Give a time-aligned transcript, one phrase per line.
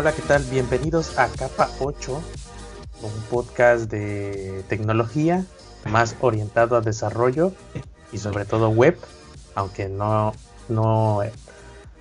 [0.00, 0.44] Hola, ¿qué tal?
[0.44, 2.22] Bienvenidos a Capa 8,
[3.02, 5.44] un podcast de tecnología
[5.90, 7.50] más orientado a desarrollo
[8.12, 8.96] y sobre todo web,
[9.56, 10.34] aunque no
[10.68, 11.22] no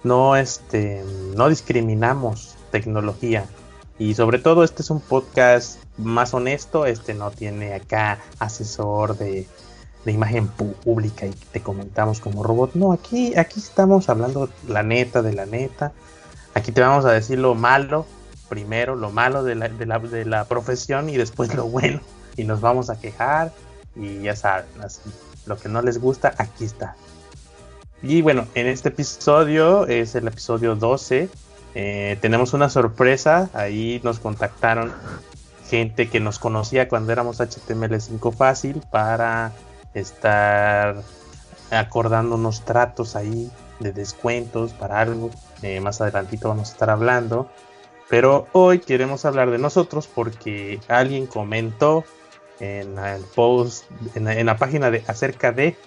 [0.03, 1.03] no este
[1.35, 3.47] no discriminamos tecnología
[3.97, 9.47] y sobre todo este es un podcast más honesto, este no tiene acá asesor de,
[10.05, 12.75] de imagen pública y te comentamos como robot.
[12.75, 15.93] No, aquí aquí estamos hablando la neta de la neta
[16.57, 18.07] Aquí te vamos a decir lo malo,
[18.49, 21.99] primero lo malo de la, de la, de la profesión y después lo bueno.
[22.35, 23.51] Y nos vamos a quejar
[23.95, 25.01] y ya saben, así,
[25.45, 26.95] lo que no les gusta, aquí está.
[28.01, 31.29] Y bueno, en este episodio es el episodio 12.
[31.75, 34.91] Eh, tenemos una sorpresa, ahí nos contactaron
[35.69, 39.51] gente que nos conocía cuando éramos HTML5 fácil para
[39.93, 41.03] estar
[41.69, 45.29] acordando unos tratos ahí de descuentos para algo.
[45.61, 47.49] Eh, más adelantito vamos a estar hablando.
[48.09, 52.05] Pero hoy queremos hablar de nosotros porque alguien comentó
[52.59, 53.85] en el post,
[54.15, 55.77] en la, página de acerca de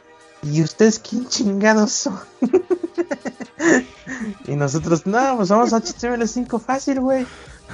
[0.42, 2.18] ¿Y ustedes quién chingados son?
[4.46, 7.26] y nosotros, no, pues somos HTML5 fácil, güey.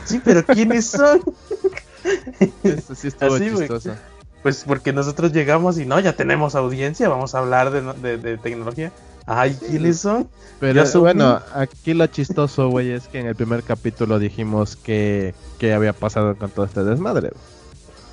[0.05, 1.22] Sí, pero ¿quiénes son?
[2.64, 3.94] Esto sí estuvo chistoso.
[4.42, 8.92] Pues porque nosotros llegamos y no, ya tenemos audiencia, vamos a hablar de tecnología.
[9.27, 10.28] Ay, ¿quiénes son?
[10.60, 15.74] Pero bueno, aquí lo chistoso, güey, es que en el primer capítulo dijimos que, que
[15.74, 17.33] había pasado con todo este desmadre.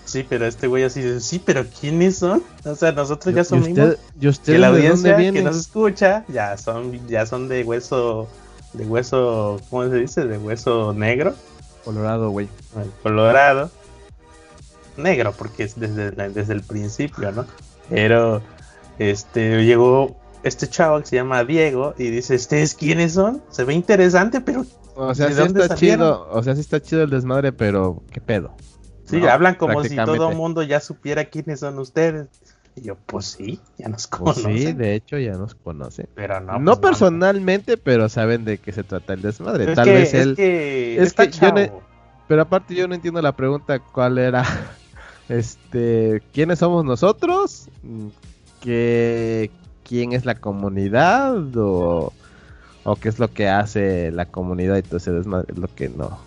[0.06, 2.44] Sí, pero este güey así dice, sí, pero ¿quiénes son?
[2.66, 3.70] O sea, nosotros ya somos
[4.20, 8.28] ¿Y usted, que la audiencia que nos escucha ya son ya son de hueso
[8.74, 10.26] de hueso, ¿cómo se dice?
[10.26, 11.36] De hueso negro.
[11.86, 12.48] Colorado, güey.
[13.02, 13.72] Colorado.
[14.98, 17.46] Negro, porque es desde, desde el principio, ¿no?
[17.90, 18.42] Pero
[19.00, 23.42] este llegó este chavo que se llama Diego y dice, ¿ustedes quiénes son?
[23.50, 24.66] Se ve interesante, pero...
[24.96, 28.56] O sea, sí está chido, o sea, sí está chido el desmadre, pero ¿qué pedo?
[29.06, 32.28] Sí, hablan como si todo el mundo ya supiera quiénes son ustedes.
[32.76, 34.58] Y yo, pues sí, ya nos pues conocen.
[34.58, 36.08] sí, de hecho ya nos conocen.
[36.16, 36.60] Pero no.
[36.60, 39.76] No pues personalmente, pero saben de qué se trata el desmadre.
[39.76, 40.36] Tal vez él.
[40.40, 41.72] Es que,
[42.28, 44.44] pero aparte yo no entiendo la pregunta cuál era.
[45.30, 47.70] Este, ¿quiénes somos nosotros?
[48.60, 49.50] ¿Qué,
[49.88, 52.14] quién es la comunidad o,
[53.02, 56.20] qué es lo que hace la comunidad y todo ese desmadre, es lo que no,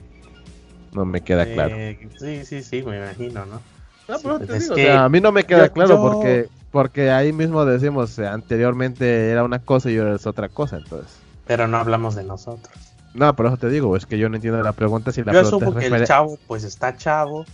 [0.93, 1.77] no me queda eh, claro.
[2.19, 3.61] Sí, sí, sí, me imagino, ¿no?
[4.07, 9.45] Pues a mí no me queda claro porque porque ahí mismo decimos eh, anteriormente era
[9.45, 11.17] una cosa y ahora es otra cosa, entonces.
[11.47, 12.75] Pero no hablamos de nosotros.
[13.15, 15.41] No, por eso te digo, es que yo no entiendo la pregunta si la yo
[15.41, 17.47] pregunta asumo que el chavo pues está chavo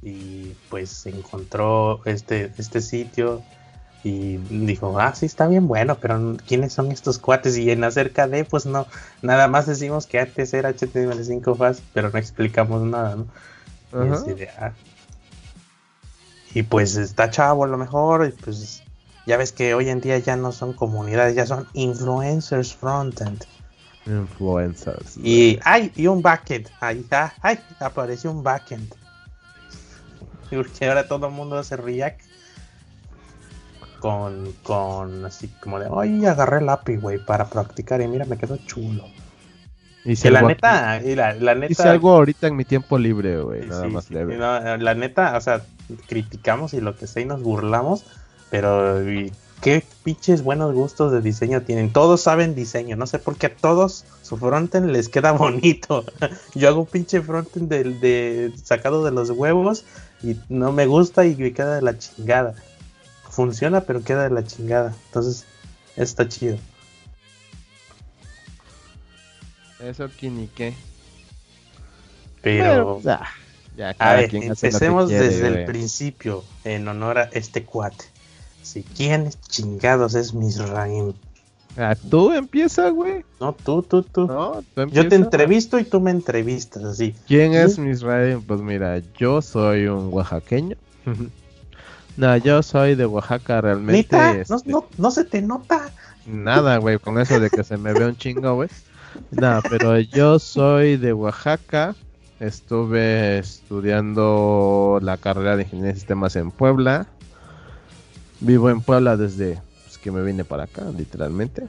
[0.00, 3.42] y pues encontró este este sitio
[4.04, 7.58] y dijo, ah, sí, está bien bueno, pero ¿quiénes son estos cuates?
[7.58, 8.86] Y en acerca de, pues no,
[9.22, 13.26] nada más decimos que antes era HTML5 fácil, pero no explicamos nada, ¿no?
[13.92, 14.72] Y, ah".
[16.54, 18.82] y, pues está chavo a lo mejor, y pues
[19.26, 23.44] ya ves que hoy en día ya no son comunidades, ya son influencers frontend.
[24.06, 25.16] Influencers.
[25.16, 28.94] Y, ay, y un backend, ahí está, ay, apareció un backend.
[30.50, 32.27] Porque ahora todo el mundo hace React
[34.00, 38.36] con, con así como de, ay, agarré el API, güey, para practicar y mira, me
[38.36, 39.04] quedó chulo.
[40.04, 41.72] Y si la neta, y la, la, neta.
[41.72, 44.38] Hice algo ahorita en mi tiempo libre, güey, nada más leve.
[44.38, 45.62] la neta, o sea,
[46.06, 48.04] criticamos y lo que sea y nos burlamos,
[48.50, 49.02] pero
[49.60, 51.92] qué pinches buenos gustos de diseño tienen.
[51.92, 56.04] Todos saben diseño, no sé por qué a todos su frontend les queda bonito.
[56.54, 59.84] Yo hago un pinche frontend de, de, sacado de los huevos
[60.22, 62.54] y no me gusta y me queda de la chingada
[63.38, 64.92] funciona, pero queda de la chingada.
[65.06, 65.44] Entonces,
[65.94, 66.58] está chido.
[69.78, 70.74] Eso aquí ni qué.
[72.42, 78.06] Pero, ya, a ver, empecemos desde el principio en honor a este cuate.
[78.62, 81.12] Si quién chingados es Misraim.
[81.76, 83.24] Ah, tú empieza, güey.
[83.38, 84.28] No, tú, tú, tú.
[84.90, 87.14] yo te entrevisto y tú me entrevistas, así.
[87.28, 88.42] ¿Quién es Misraim?
[88.42, 90.76] Pues mira, yo soy un oaxaqueño.
[92.18, 94.40] No, yo soy de Oaxaca realmente.
[94.40, 95.88] Este, no, no, se te nota.
[96.26, 98.68] Nada, güey, con eso de que se me ve un chingo, güey.
[99.30, 101.94] No, pero yo soy de Oaxaca.
[102.40, 107.06] Estuve estudiando la carrera de Ingeniería de Sistemas en Puebla.
[108.40, 111.68] Vivo en Puebla desde pues, que me vine para acá, literalmente.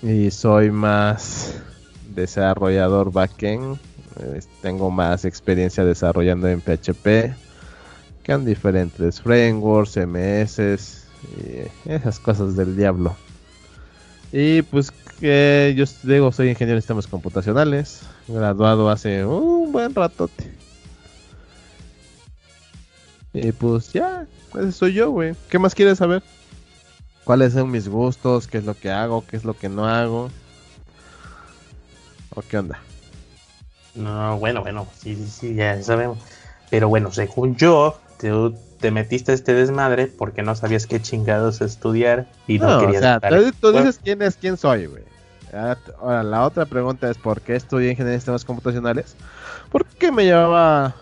[0.00, 1.60] Y soy más
[2.14, 3.78] desarrollador backend.
[4.62, 7.45] tengo más experiencia desarrollando en PHP
[8.32, 13.16] han diferentes frameworks, MS y esas cosas del diablo.
[14.32, 20.52] Y pues que yo digo, soy ingeniero en sistemas computacionales, graduado hace un buen ratote.
[23.32, 25.34] Y pues ya, ese soy yo, güey.
[25.48, 26.22] ¿Qué más quieres saber?
[27.24, 28.46] ¿Cuáles son mis gustos?
[28.46, 29.24] ¿Qué es lo que hago?
[29.26, 30.30] ¿Qué es lo que no hago?
[32.34, 32.78] ¿O qué onda?
[33.94, 36.18] No, bueno, bueno, sí, sí, sí, ya sabemos.
[36.70, 41.60] Pero bueno, según yo, tú te metiste a este desmadre porque no sabías qué chingados
[41.60, 42.96] estudiar y no, querías.
[42.96, 43.20] O sea,
[43.60, 45.02] tú, dices quién es quién soy, güey.
[46.00, 49.16] Ahora, la otra pregunta es: ¿por qué estudié ingeniería de sistemas computacionales?
[49.70, 50.94] Porque me llamaba,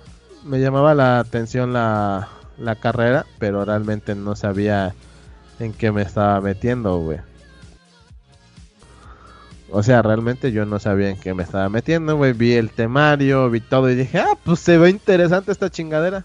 [0.44, 2.28] me llamaba la atención la,
[2.58, 4.94] la carrera, pero realmente no sabía
[5.58, 7.18] en qué me estaba metiendo, güey.
[9.70, 12.32] O sea, realmente yo no sabía en qué me estaba metiendo, güey.
[12.32, 16.24] Vi el temario, vi todo y dije, ah, pues se ve interesante esta chingadera.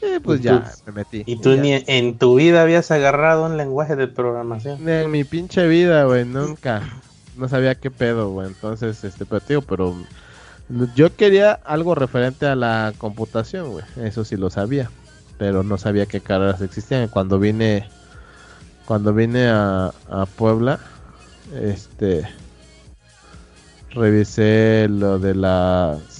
[0.00, 1.24] Y pues ya me metí.
[1.26, 4.88] ¿Y tú ni en tu vida habías agarrado un lenguaje de programación?
[4.88, 6.82] En mi pinche vida, güey, nunca.
[7.36, 8.48] No sabía qué pedo, güey.
[8.48, 9.96] Entonces, este, pero tío, pero
[10.94, 13.84] yo quería algo referente a la computación, güey.
[14.02, 14.90] Eso sí lo sabía.
[15.38, 17.08] Pero no sabía qué carreras existían.
[17.08, 17.88] Cuando vine,
[18.86, 20.78] cuando vine a, a Puebla,
[21.60, 22.26] este
[23.90, 26.17] revisé lo de las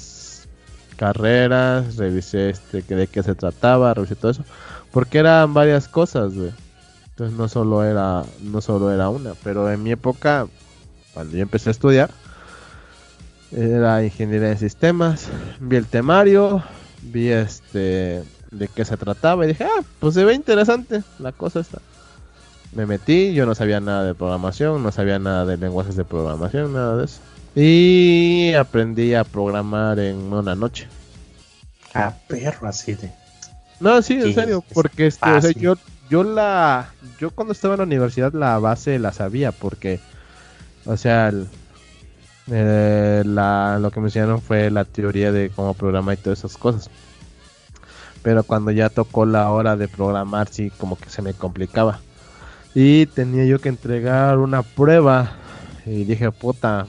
[0.98, 4.44] carreras, revisé este de qué se trataba, revisé todo eso,
[4.92, 6.32] porque eran varias cosas.
[6.32, 10.46] Entonces no solo era no solo era una, pero en mi época
[11.14, 12.10] cuando yo empecé a estudiar
[13.50, 15.28] era ingeniería de sistemas,
[15.60, 16.62] vi el temario,
[17.02, 21.60] vi este de qué se trataba y dije, "Ah, pues se ve interesante la cosa
[21.60, 21.78] está."
[22.72, 26.72] me metí, yo no sabía nada de programación, no sabía nada de lenguajes de programación,
[26.72, 27.20] nada de eso.
[27.60, 30.86] Y aprendí a programar en una noche.
[31.92, 33.10] Ah, perro, así de.
[33.80, 35.74] No, sí, en serio, porque este, o sea, yo,
[36.08, 39.98] yo la, yo cuando estaba en la universidad la base la sabía, porque,
[40.84, 41.32] o sea,
[42.46, 46.56] eh, la, lo que me enseñaron fue la teoría de cómo programar y todas esas
[46.56, 46.88] cosas.
[48.22, 51.98] Pero cuando ya tocó la hora de programar, sí, como que se me complicaba.
[52.72, 55.32] Y tenía yo que entregar una prueba.
[55.86, 56.86] Y dije, puta,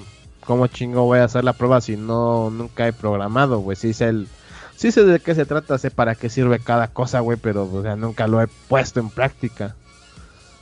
[0.49, 3.75] ¿cómo chingo voy a hacer la prueba si no nunca he programado, güey?
[3.75, 4.27] Sí sé el...
[4.75, 7.83] Sí sé de qué se trata, sé para qué sirve cada cosa, güey, pero o
[7.83, 9.75] sea, nunca lo he puesto en práctica.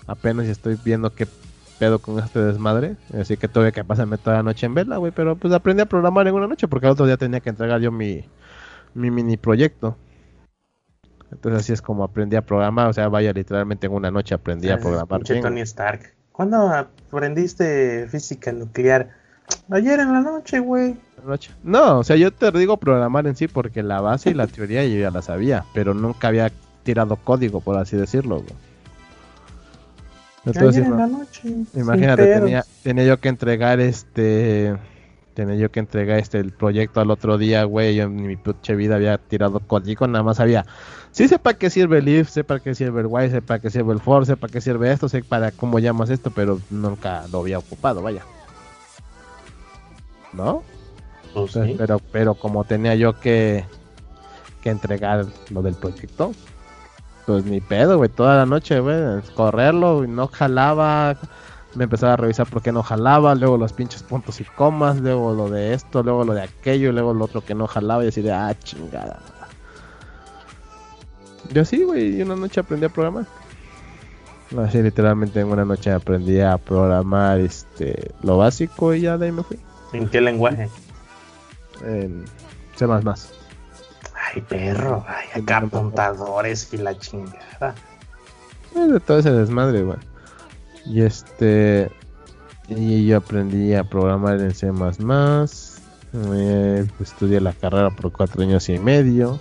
[0.05, 1.25] Apenas estoy viendo qué
[1.79, 2.97] pedo con este desmadre.
[3.17, 5.13] Así que tuve que pasarme toda la noche en vela, güey.
[5.13, 7.79] Pero pues aprendí a programar en una noche porque el otro día tenía que entregar
[7.79, 8.25] yo mi,
[8.93, 9.95] mi mini proyecto.
[11.31, 14.69] Entonces así es como aprendí a programar, o sea, vaya, literalmente en una noche aprendí
[14.69, 15.23] a programar.
[15.23, 16.13] Tony Stark.
[16.33, 19.26] ¿Cuándo aprendiste física nuclear?
[19.69, 20.95] Ayer en la noche, güey.
[21.63, 24.85] No, o sea, yo te digo programar en sí porque la base y la teoría
[24.85, 26.51] yo ya la sabía, pero nunca había
[26.83, 28.37] tirado código, por así decirlo.
[28.37, 28.53] Güey.
[30.45, 31.53] Entonces, Ayer en la noche.
[31.73, 34.77] Imagínate, tenía, tenía yo que entregar este
[35.33, 38.75] tenía yo que entregar este el proyecto al otro día, güey, yo en mi puche
[38.75, 40.65] vida había tirado código, nada más había
[41.11, 43.59] Sí sé para qué sirve el if, sé para qué sirve el why, sé para
[43.59, 46.59] qué sirve el for, sé para qué sirve esto, sé para cómo llamas esto, pero
[46.69, 48.23] nunca lo había ocupado, vaya.
[50.37, 50.63] ¿No?
[51.33, 53.65] Pues pero, pero como tenía yo que,
[54.61, 56.31] que entregar lo del proyecto,
[57.25, 61.17] pues ni pedo, güey, toda la noche, güey, correrlo, y no jalaba,
[61.75, 65.33] me empezaba a revisar por qué no jalaba, luego los pinches puntos y comas, luego
[65.33, 68.07] lo de esto, luego lo de aquello, y luego lo otro que no jalaba y
[68.07, 69.19] así de, ah, chingada.
[71.51, 73.25] Yo sí, güey, y una noche aprendí a programar.
[74.57, 79.31] Así literalmente en una noche aprendí a programar este lo básico y ya de ahí
[79.33, 79.59] me fui.
[79.93, 80.69] ¿En qué lenguaje?
[81.83, 82.25] En
[82.75, 82.85] C++.
[82.85, 87.75] Ay, perro, ay, acá apuntadores y la chingada.
[88.75, 89.99] Es de todo ese desmadre, güey.
[90.85, 91.89] Y este
[92.67, 94.71] y yo aprendí a programar en C++.
[96.13, 99.39] Eh, estudié la carrera por cuatro años y medio.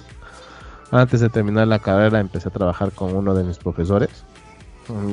[0.91, 4.25] Antes de terminar la carrera empecé a trabajar con uno de mis profesores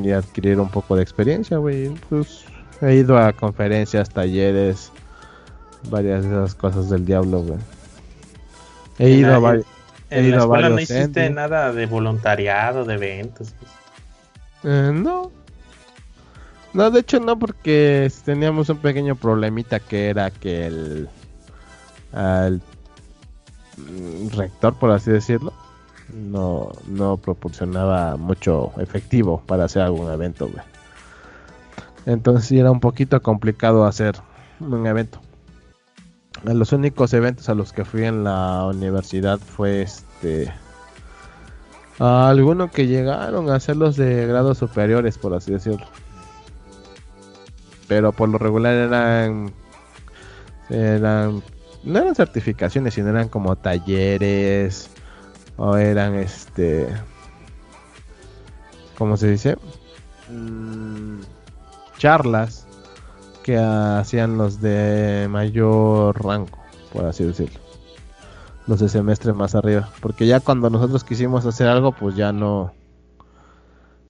[0.04, 1.90] y adquirir un poco de experiencia, güey.
[2.10, 2.46] Pues
[2.82, 4.92] he ido a conferencias, talleres,
[5.90, 7.60] varias de esas cosas del diablo, güey.
[9.00, 9.66] He ido a, varios.
[10.10, 13.54] En la escuela no hiciste nada de voluntariado, de eventos.
[14.64, 15.32] Eh, no.
[16.74, 21.10] No, de hecho no, porque teníamos un pequeño problemita que era que el,
[22.14, 22.62] el
[24.32, 25.54] rector, por así decirlo,
[26.14, 30.64] no, no proporcionaba mucho efectivo para hacer algún evento, güey.
[32.06, 34.16] Entonces era un poquito complicado hacer
[34.60, 35.20] un evento.
[36.44, 40.52] Los únicos eventos a los que fui en la universidad fue este.
[42.00, 45.86] Algunos que llegaron a ser los de grados superiores, por así decirlo.
[47.88, 49.54] pero por lo regular eran
[50.70, 51.44] eran
[51.84, 54.90] no eran certificaciones, sino eran como talleres
[55.58, 56.88] o eran este
[58.98, 59.58] ¿cómo se dice?
[60.30, 61.22] Mm,
[61.98, 62.63] charlas
[63.44, 66.58] que hacían los de mayor rango,
[66.92, 67.60] por así decirlo.
[68.66, 72.74] Los de semestre más arriba, porque ya cuando nosotros quisimos hacer algo, pues ya no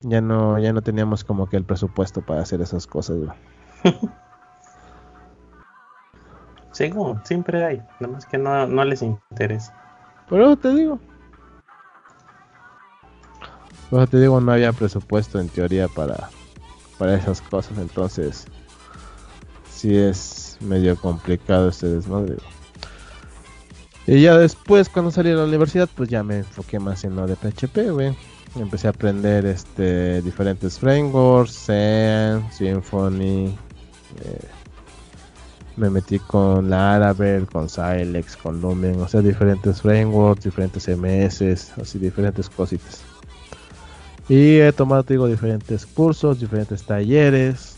[0.02, 3.18] ya no ya no teníamos como que el presupuesto para hacer esas cosas.
[6.72, 9.74] Según, siempre hay, nada más que no, no les interesa.
[10.30, 11.00] Pero te digo.
[13.90, 16.30] Pero te digo, no había presupuesto en teoría para,
[16.98, 18.48] para esas cosas, entonces
[19.84, 22.38] sí es medio complicado este desmadre.
[24.08, 27.28] Y ya después, cuando salí de la universidad, pues ya me enfoqué más en lo
[27.28, 28.16] de PHP, güey.
[28.56, 34.48] Empecé a aprender este diferentes frameworks, Zen, Symfony, eh,
[35.76, 42.00] me metí con Laravel, con Silex, con Lumen, o sea, diferentes frameworks, diferentes MS, así
[42.00, 43.02] diferentes cositas.
[44.30, 47.73] Y he tomado, digo, diferentes cursos, diferentes talleres,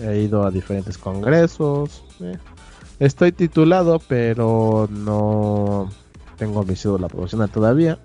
[0.00, 2.04] he ido a diferentes congresos.
[2.20, 2.38] Eh.
[2.98, 5.90] Estoy titulado, pero no
[6.38, 7.98] tengo mi cédula profesional todavía.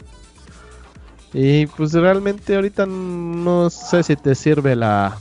[1.34, 5.18] Y pues realmente ahorita no sé si te sirve la,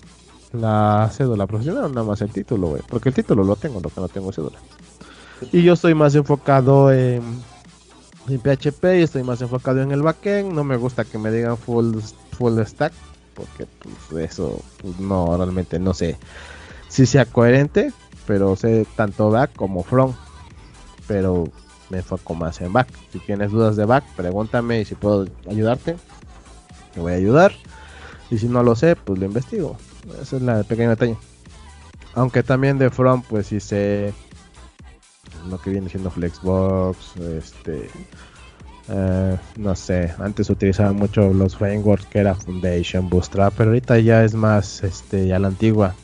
[0.52, 2.82] la cédula profesional, nada más el título, güey.
[2.88, 4.58] Porque el título lo tengo, lo que no tengo cédula.
[5.52, 7.22] Y yo estoy más enfocado en,
[8.28, 10.52] en PHP y estoy más enfocado en el backend.
[10.52, 11.98] No me gusta que me digan full,
[12.38, 12.92] full stack,
[13.34, 13.66] porque
[14.08, 16.16] pues, eso pues, no, realmente no sé
[16.88, 17.92] si sea coherente,
[18.26, 20.16] pero sé tanto back como front.
[21.06, 21.44] Pero
[21.90, 22.88] me enfoco más en back.
[23.12, 25.96] Si tienes dudas de back, pregúntame y si puedo ayudarte,
[26.94, 27.52] te voy a ayudar.
[28.30, 29.76] Y si no lo sé, pues lo investigo.
[30.20, 31.16] Esa es la pequeña detalle.
[32.14, 34.12] Aunque también de front, pues sí sé
[35.48, 37.88] lo que viene siendo Flexbox, este,
[38.88, 44.24] eh, no sé, antes utilizaba mucho los frameworks que era Foundation, Bootstrap, pero ahorita ya
[44.24, 45.94] es más, este, ya la antigua,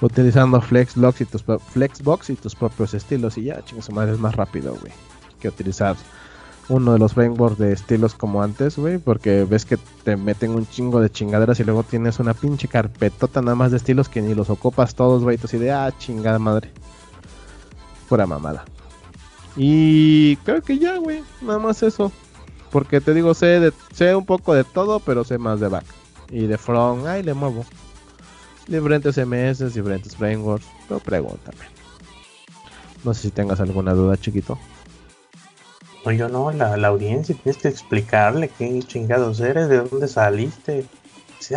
[0.00, 4.34] utilizando Flexbox y tus, Flexbox y tus propios estilos y ya, chingos, madre es más
[4.34, 4.92] rápido, güey,
[5.40, 5.96] que utilizar
[6.68, 10.66] uno de los frameworks de estilos como antes, güey, porque ves que te meten un
[10.66, 14.34] chingo de chingaderas y luego tienes una pinche carpetota nada más de estilos que ni
[14.34, 16.70] los ocupas todos, güey, así de, ah, chingada madre.
[18.08, 18.64] Pura mamada.
[19.56, 22.12] Y creo que ya, güey, nada más eso.
[22.70, 25.84] Porque te digo, sé, de, sé un poco de todo, pero sé más de back.
[26.30, 27.64] Y de front, ay, le muevo.
[28.66, 31.58] Diferentes MS, diferentes frameworks, pero pregúntame.
[33.04, 34.58] No sé si tengas alguna duda, chiquito.
[36.04, 40.86] No, yo no, la, la audiencia, tienes que explicarle qué chingados eres, de dónde saliste.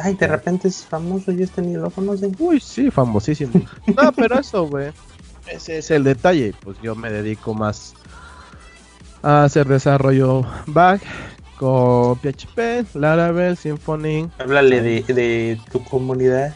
[0.01, 1.91] ay, de repente es famoso y este ni lo.
[2.39, 3.53] Uy, sí, famosísimo.
[3.87, 4.91] no, pero eso, güey.
[5.47, 6.53] Ese es el detalle.
[6.63, 7.93] Pues yo me dedico más
[9.23, 11.01] a hacer desarrollo back
[11.57, 14.29] con PHP, Laravel, Symfony.
[14.37, 16.55] Háblale de, de tu comunidad.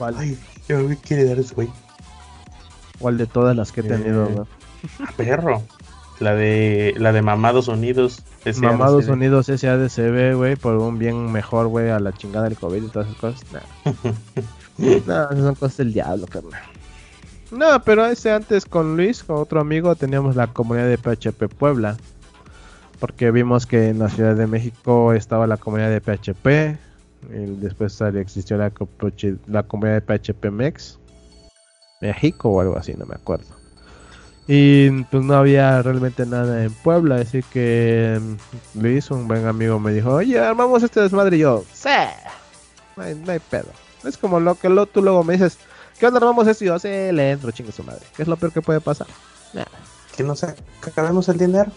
[0.00, 0.14] ¿Cuál?
[0.16, 1.68] Ay, yo me quiere dar eso, güey.
[2.98, 5.62] ¿Cuál de todas las que he tenido, eh, Perro.
[6.20, 8.22] La de la de Mamados Unidos.
[8.62, 12.88] Mamados Unidos SADCB, güey, por un bien mejor, güey, a la chingada del COVID y
[12.88, 13.44] todas esas cosas.
[15.06, 16.62] no, son cosas del diablo, carnal.
[17.50, 21.98] No, pero ese antes con Luis, con otro amigo, teníamos la comunidad de PHP Puebla.
[23.00, 26.89] Porque vimos que en la Ciudad de México estaba la comunidad de PHP.
[27.28, 28.72] Después existió la,
[29.46, 30.98] la comunidad de PHP Mex.
[32.00, 33.60] México o algo así, no me acuerdo.
[34.52, 39.78] Y pues no había realmente nada en Puebla, así que mm, Luis, un buen amigo,
[39.78, 41.88] me dijo, oye, armamos este desmadre y yo, sí,
[42.96, 43.68] no hay, pedo.
[44.02, 45.58] Es como lo que lo, tú luego me dices,
[45.98, 46.64] ¿qué onda armamos esto?
[46.64, 48.04] Y yo, sí, le entro, chingue su madre.
[48.16, 49.06] ¿Qué es lo peor que puede pasar?
[50.16, 51.70] Que no sé, que acabemos el dinero,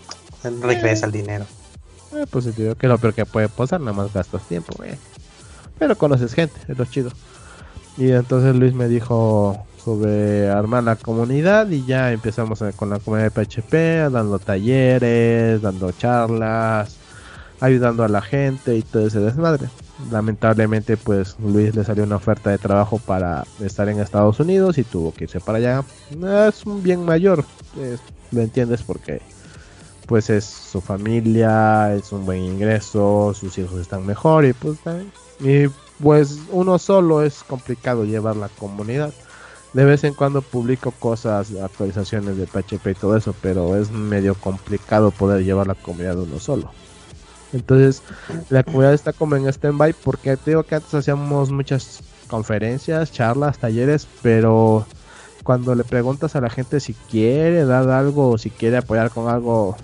[0.61, 1.45] regresa el dinero.
[2.15, 3.81] Eh, pues te digo, ¿qué es lo peor que puede pasar?
[3.81, 4.91] Nada más gastas tiempo, güey.
[5.79, 7.11] Pero conoces gente, es lo chido.
[7.97, 13.31] Y entonces Luis me dijo, sobre armar la comunidad y ya empezamos con la comunidad
[13.31, 16.95] de PHP, dando talleres, dando charlas,
[17.59, 19.67] ayudando a la gente y todo ese desmadre.
[20.11, 24.83] Lamentablemente pues Luis le salió una oferta de trabajo para estar en Estados Unidos y
[24.83, 25.83] tuvo que irse para allá.
[26.47, 27.43] Es un bien mayor,
[28.31, 29.21] lo entiendes porque
[30.07, 34.77] pues es su familia, es un buen ingreso, sus hijos están mejor y pues
[35.39, 35.67] y
[36.01, 39.13] pues uno solo es complicado llevar la comunidad
[39.73, 44.35] de vez en cuando publico cosas, actualizaciones de PHP y todo eso, pero es medio
[44.35, 46.71] complicado poder llevar la comunidad uno solo.
[47.53, 48.01] Entonces,
[48.49, 53.57] la comunidad está como en stand-by porque te digo que antes hacíamos muchas conferencias, charlas,
[53.57, 54.85] talleres, pero
[55.43, 59.27] cuando le preguntas a la gente si quiere dar algo o si quiere apoyar con
[59.27, 59.75] algo,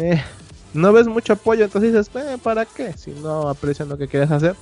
[0.00, 0.22] eh,
[0.74, 2.92] no ves mucho apoyo, entonces dices, eh, ¿para qué?
[2.92, 4.56] Si no aprecian lo que quieres hacer,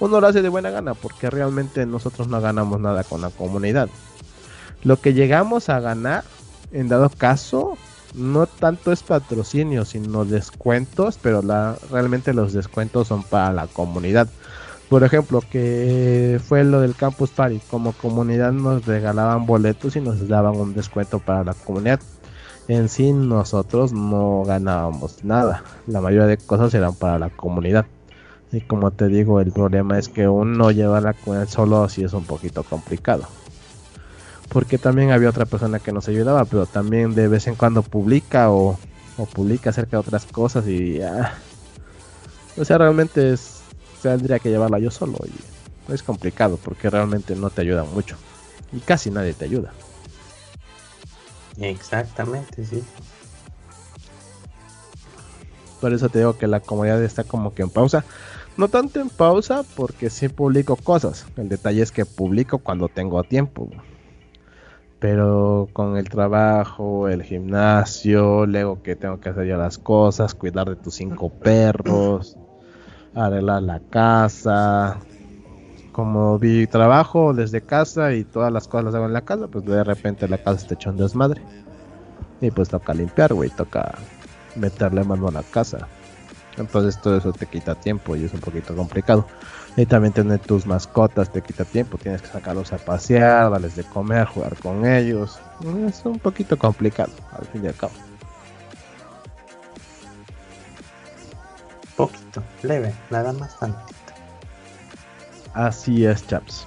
[0.00, 3.88] uno lo hace de buena gana, porque realmente nosotros no ganamos nada con la comunidad.
[4.84, 6.24] Lo que llegamos a ganar,
[6.72, 7.76] en dado caso,
[8.14, 14.28] no tanto es patrocinio, sino descuentos, pero la, realmente los descuentos son para la comunidad.
[14.88, 20.26] Por ejemplo, que fue lo del Campus Party, como comunidad nos regalaban boletos y nos
[20.28, 22.00] daban un descuento para la comunidad.
[22.68, 27.86] En sí nosotros no ganábamos nada, la mayoría de cosas eran para la comunidad.
[28.52, 32.12] Y como te digo, el problema es que uno lleva la comunidad solo así es
[32.12, 33.24] un poquito complicado.
[34.50, 38.50] Porque también había otra persona que nos ayudaba, pero también de vez en cuando publica
[38.50, 38.78] o,
[39.16, 41.38] o publica acerca de otras cosas y ya.
[42.58, 43.58] O sea, realmente es
[44.02, 48.16] tendría que llevarla yo solo y es complicado porque realmente no te ayuda mucho
[48.72, 49.72] y casi nadie te ayuda.
[51.60, 52.82] Exactamente, sí.
[55.80, 58.04] Por eso te digo que la comunidad está como que en pausa.
[58.56, 61.26] No tanto en pausa porque sí publico cosas.
[61.36, 63.70] El detalle es que publico cuando tengo tiempo.
[64.98, 70.68] Pero con el trabajo, el gimnasio, luego que tengo que hacer ya las cosas, cuidar
[70.68, 72.36] de tus cinco perros,
[73.14, 74.98] arreglar la casa.
[75.98, 79.64] Como vi trabajo desde casa y todas las cosas las hago en la casa, pues
[79.64, 81.42] de repente la casa está hecho un desmadre.
[82.40, 83.98] Y pues toca limpiar, güey, toca
[84.54, 85.88] meterle mano a la casa.
[86.56, 89.26] Entonces todo eso te quita tiempo y es un poquito complicado.
[89.76, 93.82] Y también tener tus mascotas te quita tiempo, tienes que sacarlos a pasear, darles de
[93.82, 95.40] comer, jugar con ellos.
[95.88, 97.92] Es un poquito complicado, al fin y al cabo.
[101.96, 103.97] Poquito, leve, nada más tantito.
[105.58, 106.64] Así es, chaps.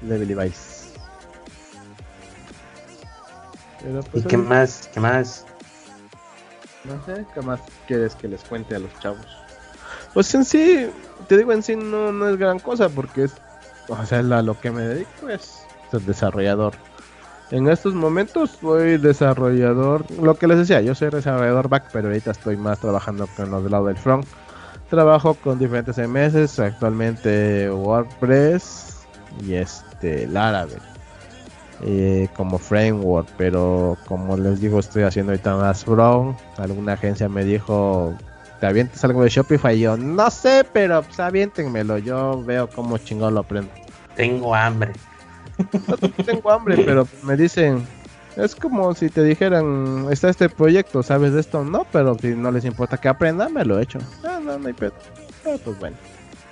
[0.00, 0.92] Leve Levi's.
[3.82, 4.88] Pero, pues, ¿Y qué más?
[4.94, 5.44] ¿Qué más?
[6.84, 9.26] No sé, ¿qué más quieres que les cuente a los chavos?
[10.12, 10.88] Pues en sí,
[11.26, 13.34] te digo en sí no, no es gran cosa porque es,
[13.88, 16.74] o sea, lo que me dedico es ser desarrollador.
[17.50, 22.30] En estos momentos soy desarrollador, lo que les decía, yo soy desarrollador back, pero ahorita
[22.30, 24.24] estoy más trabajando con los del lado del front.
[24.94, 29.06] Trabajo con diferentes CMS, actualmente WordPress
[29.44, 30.80] y este Laravel
[31.82, 36.38] eh, como framework, pero como les digo, estoy haciendo ahorita más front.
[36.58, 38.14] Alguna agencia me dijo,
[38.60, 39.76] ¿te avientes algo de Shopify?
[39.76, 43.70] Y yo, no sé, pero pues aviéntenmelo, yo veo cómo chingón lo aprendo.
[44.14, 44.92] Tengo hambre.
[45.88, 47.86] No tengo hambre, pero me dicen,
[48.36, 51.64] es como si te dijeran, está este proyecto, ¿sabes de esto?
[51.64, 53.98] No, pero si no les importa que aprenda, me lo he hecho.
[54.24, 54.92] Ah, no, no hay pedo.
[55.46, 55.96] Ah, pues bueno,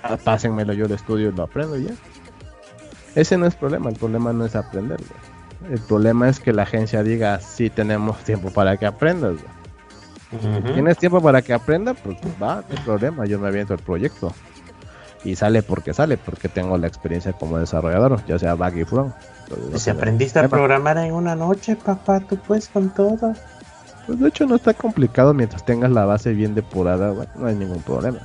[0.03, 1.93] ah, pásenmelo, yo lo estudio y lo aprendo ya.
[3.15, 4.99] Ese no es problema, el problema no es aprender.
[5.69, 9.35] El problema es que la agencia diga, sí tenemos tiempo para que aprendas.
[10.73, 11.93] ¿Tienes tiempo para que aprenda?
[11.93, 14.33] Pues va, no hay problema, yo me aviento el proyecto
[15.23, 19.13] y sale porque sale, porque tengo la experiencia como desarrollador, ya sea back y front.
[19.75, 23.33] si aprendiste a programar en una noche, papá, tú puedes con todo.
[24.05, 27.81] Pues de hecho no está complicado mientras tengas la base bien depurada, no hay ningún
[27.81, 28.19] problema.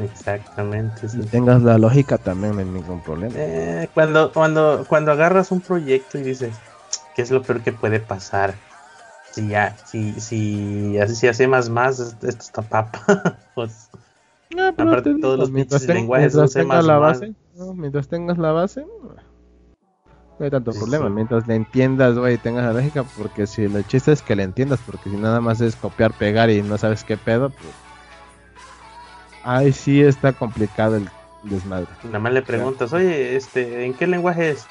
[0.00, 1.08] Exactamente.
[1.08, 3.34] Si tengas la lógica también no hay ningún problema.
[3.36, 6.54] Eh, cuando, cuando, cuando agarras un proyecto y dices,
[7.14, 8.54] ¿qué es lo peor que puede pasar?
[9.30, 13.36] Si ya, si, si, si hace más más, esto está papa.
[13.54, 13.90] pues
[14.56, 17.34] Aparte todos los mientras, mientras tengas la base,
[17.74, 18.86] mientras tengas la base,
[20.38, 21.08] no hay tanto problema.
[21.08, 24.80] Mientras le entiendas, güey, tengas la lógica, porque si el chiste es que le entiendas,
[24.86, 27.74] porque si nada más es copiar, pegar y no sabes qué pedo, pues.
[29.42, 31.08] Ahí sí está complicado el
[31.42, 31.88] desmadre.
[32.04, 34.66] Nada más le preguntas, oye, este, ¿en qué lenguaje es?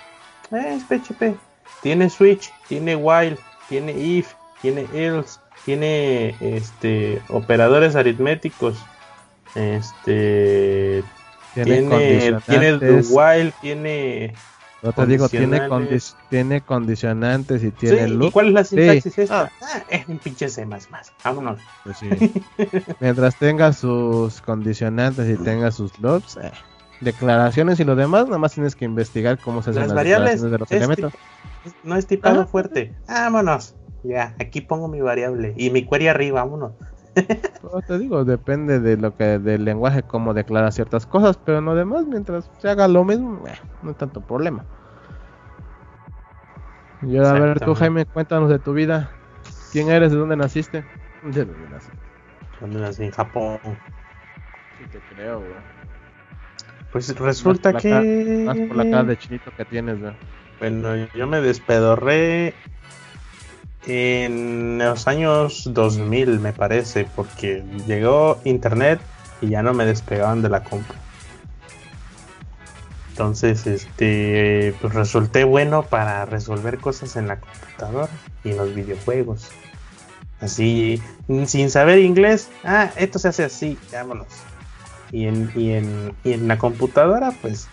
[0.51, 1.35] Eh, es PHP.
[1.81, 3.37] Tiene switch, tiene while,
[3.69, 8.77] tiene if, tiene else, tiene este operadores aritméticos
[9.57, 11.03] este.
[11.53, 14.33] Tiene, tiene, tiene while, tiene.
[14.83, 15.67] No te digo, tiene,
[16.29, 19.41] tiene condicionantes y tiene ¿Y cuál es la sintaxis esta?
[19.41, 19.51] Ah.
[19.63, 19.83] ah.
[19.89, 21.11] es un pinche C más más.
[21.23, 21.59] Vámonos.
[21.83, 21.97] Pues
[22.99, 26.51] Mientras tenga sus condicionantes y tenga sus loops, eh,
[27.01, 30.57] declaraciones y lo demás, nada más tienes que investigar cómo se hacen las, variables de
[30.59, 31.13] los elementos.
[31.83, 32.93] No es tipado fuerte.
[33.07, 33.73] Vámonos.
[34.03, 36.73] Ya, aquí pongo mi variable y mi query arriba, vámonos
[37.88, 42.06] te digo, depende de lo que del lenguaje cómo declara ciertas cosas, pero no demás,
[42.06, 44.63] mientras se haga lo mismo, eh, no hay tanto problema.
[47.03, 49.12] Y a ver, tú Jaime, cuéntanos de tu vida.
[49.71, 50.12] ¿Quién eres?
[50.12, 50.84] ¿De dónde naciste?
[51.23, 51.91] ¿De dónde nací?
[52.60, 53.03] ¿Dónde nací?
[53.03, 53.60] En Japón.
[54.77, 55.43] Sí te creo,
[56.91, 58.43] Pues resulta Más que...
[58.45, 60.13] Más por la cara de chinito que tienes, güey.
[60.60, 62.56] Bueno, yo me despedorré
[63.88, 69.00] en los años 2000, me parece, porque llegó internet
[69.41, 70.93] y ya no me despegaban de la compu.
[73.10, 78.12] Entonces, este, pues resulté bueno para resolver cosas en la computadora
[78.43, 79.50] y en los videojuegos.
[80.39, 81.02] Así,
[81.47, 84.28] sin saber inglés, ah, esto se hace así, vámonos.
[85.12, 87.67] Y en, y en, y en la computadora, pues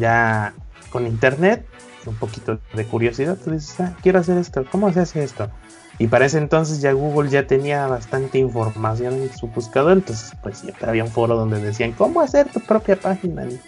[0.00, 0.54] ya
[0.90, 1.66] con internet,
[2.06, 5.50] un poquito de curiosidad, tú dices, ah, quiero hacer esto, ¿cómo se hace esto?
[5.98, 10.58] Y para ese entonces ya Google ya tenía bastante información en su buscador, entonces pues
[10.58, 13.44] siempre había un foro donde decían, ¿cómo hacer tu propia página?
[13.44, 13.60] en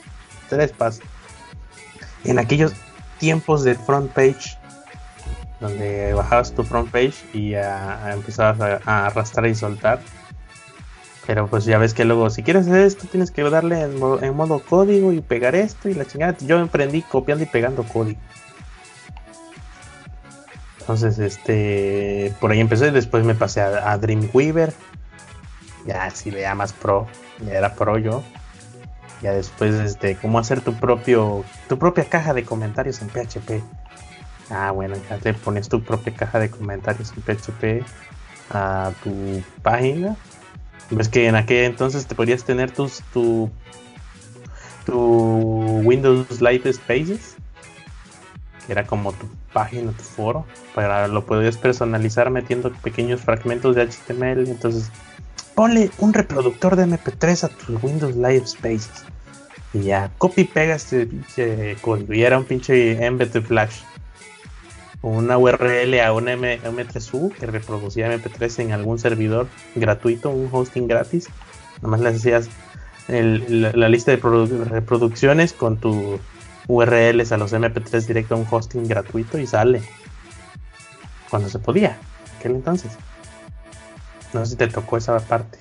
[0.49, 1.05] tres pasos.
[2.25, 2.72] En aquellos
[3.18, 4.59] tiempos de front page,
[5.61, 10.01] donde bajabas tu front page y ya empezabas a arrastrar y soltar.
[11.27, 14.61] Pero pues ya ves que luego, si quieres hacer esto, tienes que darle en modo,
[14.61, 16.37] código y pegar esto y la chingada.
[16.41, 18.21] Yo emprendí copiando y pegando código.
[20.81, 24.73] Entonces, este, por ahí empecé, después me pasé a, a Dreamweaver.
[25.85, 27.09] Ya, si le llamas pro,
[27.45, 28.23] ya era pro yo.
[29.21, 33.62] Ya después, este, cómo hacer tu propio, tu propia caja de comentarios en PHP.
[34.51, 37.85] Ah, bueno, ya te pones tu propia caja de comentarios en PHP
[38.51, 40.17] a tu página.
[40.91, 43.51] Ves que en aquel entonces te podrías tener tus, tu,
[44.85, 47.37] tu Windows Live Spaces,
[48.67, 53.83] que era como tu página, tu foro, para lo podías personalizar metiendo pequeños fragmentos de
[53.83, 54.49] HTML.
[54.49, 54.91] Entonces,
[55.55, 59.05] ponle un reproductor de MP3 a tu Windows Live Spaces.
[59.73, 62.12] Y ya, copy pega este pinche código.
[62.15, 63.81] Y era un pinche de Flash.
[65.07, 70.88] Una URL a un M- M3U que reproducía MP3 en algún servidor gratuito, un hosting
[70.88, 71.29] gratis.
[71.81, 72.49] Nomás le hacías
[73.07, 76.19] la, lista de produ- reproducciones con tus
[76.66, 79.81] URLs a los MP3 directo a un hosting gratuito y sale.
[81.31, 81.99] Cuando se podía,
[82.40, 82.90] aquel entonces.
[84.33, 85.59] No sé si te tocó esa parte.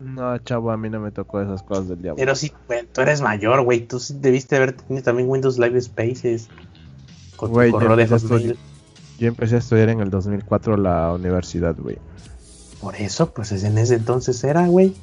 [0.00, 2.16] No, chavo, a mí no me tocó esas cosas del diablo.
[2.18, 3.80] Pero sí, güey, tú eres mayor, güey.
[3.86, 6.48] Tú sí debiste haber tenido también Windows Live Spaces.
[7.36, 8.58] Con Güey, tu correo de empecé a Hotmail.
[9.18, 11.98] Yo empecé a estudiar en el 2004 la universidad, güey.
[12.80, 14.94] Por eso, pues en ese entonces era, güey.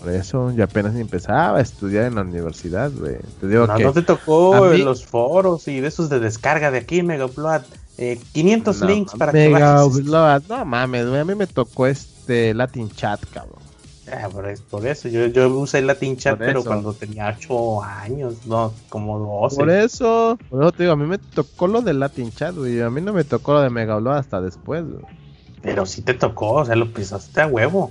[0.00, 3.16] Por eso yo apenas empezaba a estudiar en la universidad, güey.
[3.40, 6.70] Te digo No, que no te tocó mí- los foros y de esos de descarga
[6.70, 7.62] de aquí, Megaupload.
[7.96, 9.98] Eh, 500 No, links para que Mega bajes.
[9.98, 11.20] Upload, no mames, güey.
[11.20, 13.62] A mí me tocó este Latin Chat, cabrón.
[14.12, 16.68] Ah, por, es- por eso, yo, yo usé Latin Chat, pero eso.
[16.68, 19.56] cuando tenía 8 años, no, como 12.
[19.56, 22.80] Por eso, por eso te digo, a mí me tocó lo de Latin Chat, güey.
[22.82, 25.04] A mí no me tocó lo de Mega Upload hasta después, güey.
[25.62, 27.90] Pero sí te tocó, o sea, lo pisaste a huevo.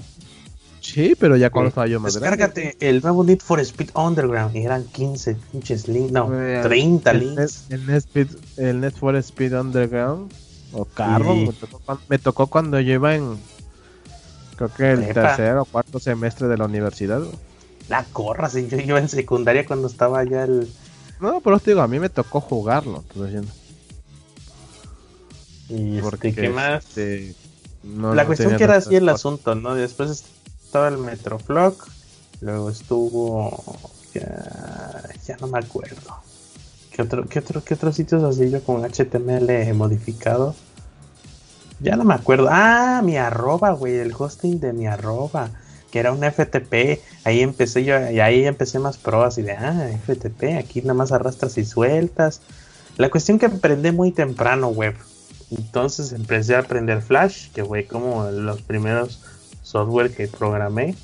[0.81, 2.37] Sí, pero ya cuando Eh, estaba yo más grande.
[2.37, 4.55] Descárgate el nuevo Need for Speed Underground.
[4.55, 7.65] Y eran 15 pinches links, no, Güey, 30 el, links.
[7.69, 10.31] Net, el, Net Speed, el Net for Speed Underground
[10.73, 11.45] o Carbon Sí.
[11.47, 13.37] me, tocó, cuan- me tocó cuando yo iba en
[14.69, 17.19] creo que el tercer o cuarto semestre de la universidad.
[17.19, 17.31] güey.
[17.89, 20.71] La corra, sí, yo iba en secundaria cuando estaba ya el.
[21.19, 23.03] No, pero te digo, a mí me tocó jugarlo.
[23.07, 23.51] estoy diciendo,
[25.69, 26.83] Y porque, este, ¿qué más?
[26.85, 27.35] este,
[27.83, 29.75] no- La cuestión que era así el asunto, ¿no?
[29.75, 30.23] Después
[30.65, 31.75] estaba el Metroflog,
[32.41, 33.79] luego estuvo.
[34.13, 36.17] Ya, ya no me acuerdo.
[36.91, 40.55] ¿Qué otro, qué otro, qué otros sitios así yo con HTML modificado?
[41.83, 42.47] Ya no me acuerdo.
[42.49, 45.49] Ah, mi arroba, güey, el hosting de mi arroba,
[45.91, 47.01] que era un FTP.
[47.25, 51.11] Ahí empecé yo, y ahí empecé más pro, así de, ah, FTP, aquí nada más
[51.11, 52.41] arrastras y sueltas.
[52.95, 54.95] La cuestión que aprendí muy temprano, web.
[55.51, 59.21] Entonces empecé a aprender Flash, que fue como los primeros
[59.61, 60.95] software que programé.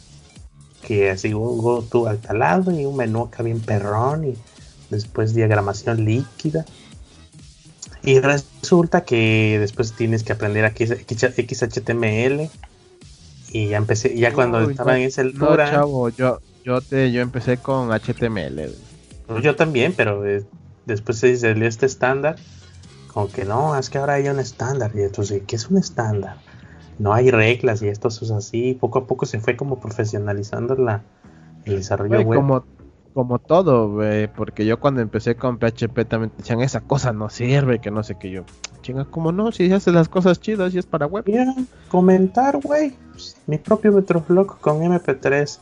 [0.82, 4.38] Que así go, go to al talado y un menú acá bien perrón y
[4.90, 6.66] después diagramación líquida.
[8.10, 12.50] Y resulta que después tienes que aprender aquí XHTML.
[13.52, 16.82] Y ya empecé, ya cuando Uy, estaba no, en esa No, altura, chavo, yo, yo,
[16.82, 18.72] te, yo empecé con HTML.
[19.28, 20.44] pues yo también, pero eh,
[20.88, 22.38] después se salió este estándar.
[23.14, 24.92] Como que no, es que ahora hay un estándar.
[24.96, 26.38] Y entonces, ¿qué es un estándar?
[26.98, 28.76] No hay reglas y esto es así.
[28.80, 31.04] Poco a poco se fue como profesionalizando la,
[31.66, 32.38] el desarrollo web.
[32.40, 32.66] como,
[33.14, 37.80] como todo, güey, porque yo cuando empecé con PHP también decían, esa cosa no sirve,
[37.80, 38.44] que no sé qué yo.
[38.82, 39.52] Chinga, como no?
[39.52, 41.24] Si haces las cosas chidas y es para web.
[41.28, 41.54] Mira,
[41.90, 42.94] comentar, güey.
[43.12, 45.60] Pues, Mi propio Metroflog con MP3,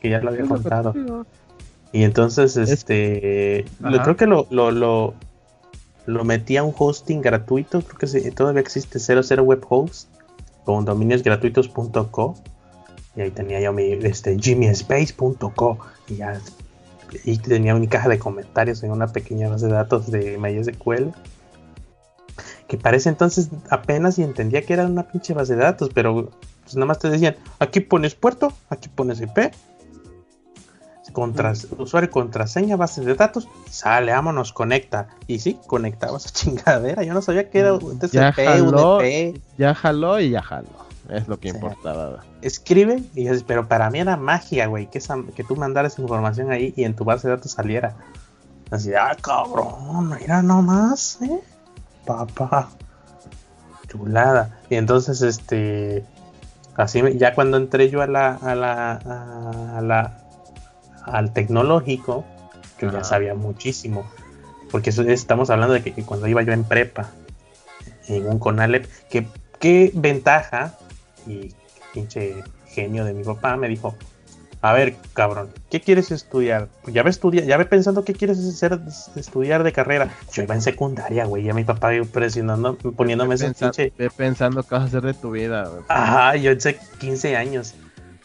[0.00, 0.94] que ya lo había lo contado.
[1.92, 5.14] Y entonces, este, creo que lo, lo, lo,
[6.06, 10.08] lo metí a un hosting gratuito, creo que sí, todavía existe 00 Web Host
[10.64, 12.34] con dominiosgratuitos.co.
[13.16, 16.40] Y ahí tenía yo mi este, jimmyspace.co y ya
[17.24, 21.10] y tenía mi caja de comentarios en una pequeña base de datos de MySQL.
[22.66, 26.30] Que parece entonces apenas y entendía que era una pinche base de datos, pero
[26.62, 29.52] pues nada más te decían, aquí pones puerto, aquí pones IP,
[31.78, 35.08] usuario contraseña, base de datos, sale, vámonos, conecta.
[35.26, 37.02] Y sí, conectaba esa chingadera.
[37.02, 39.00] Yo no sabía que era un TCP, ya jaló,
[39.58, 40.89] Ya jaló y ya jaló.
[41.10, 42.24] Es lo que importaba.
[42.40, 45.00] Escribe, y pero para mí era magia, güey, que,
[45.34, 47.96] que tú mandaras información ahí y en tu base de datos saliera.
[48.70, 51.40] Así, ah, cabrón, mira nomás, eh.
[52.06, 52.70] Papá.
[53.88, 54.60] Chulada.
[54.70, 56.04] Y entonces, este.
[56.76, 58.92] Así, ya cuando entré yo a la, a la,
[59.76, 60.20] a la
[61.04, 62.24] al tecnológico,
[62.80, 64.04] yo ya sabía muchísimo.
[64.70, 67.10] Porque estamos hablando de que, cuando iba yo en prepa,
[68.06, 69.26] en un Conalep, que
[69.58, 70.74] qué ventaja,
[71.26, 71.54] y
[71.92, 73.96] pinche genio de mi papá me dijo,
[74.62, 76.68] a ver, cabrón, ¿qué quieres estudiar?
[76.86, 78.78] Ya ve estudiar, ya ve pensando qué quieres hacer,
[79.16, 80.12] estudiar de carrera.
[80.32, 83.92] Yo iba en secundaria, güey, ya mi papá iba presionando, poniéndome ese pinche.
[83.96, 85.82] Ve pensando qué vas a hacer de tu vida, güey.
[85.88, 86.58] Ajá, yo en
[86.98, 87.74] 15 años.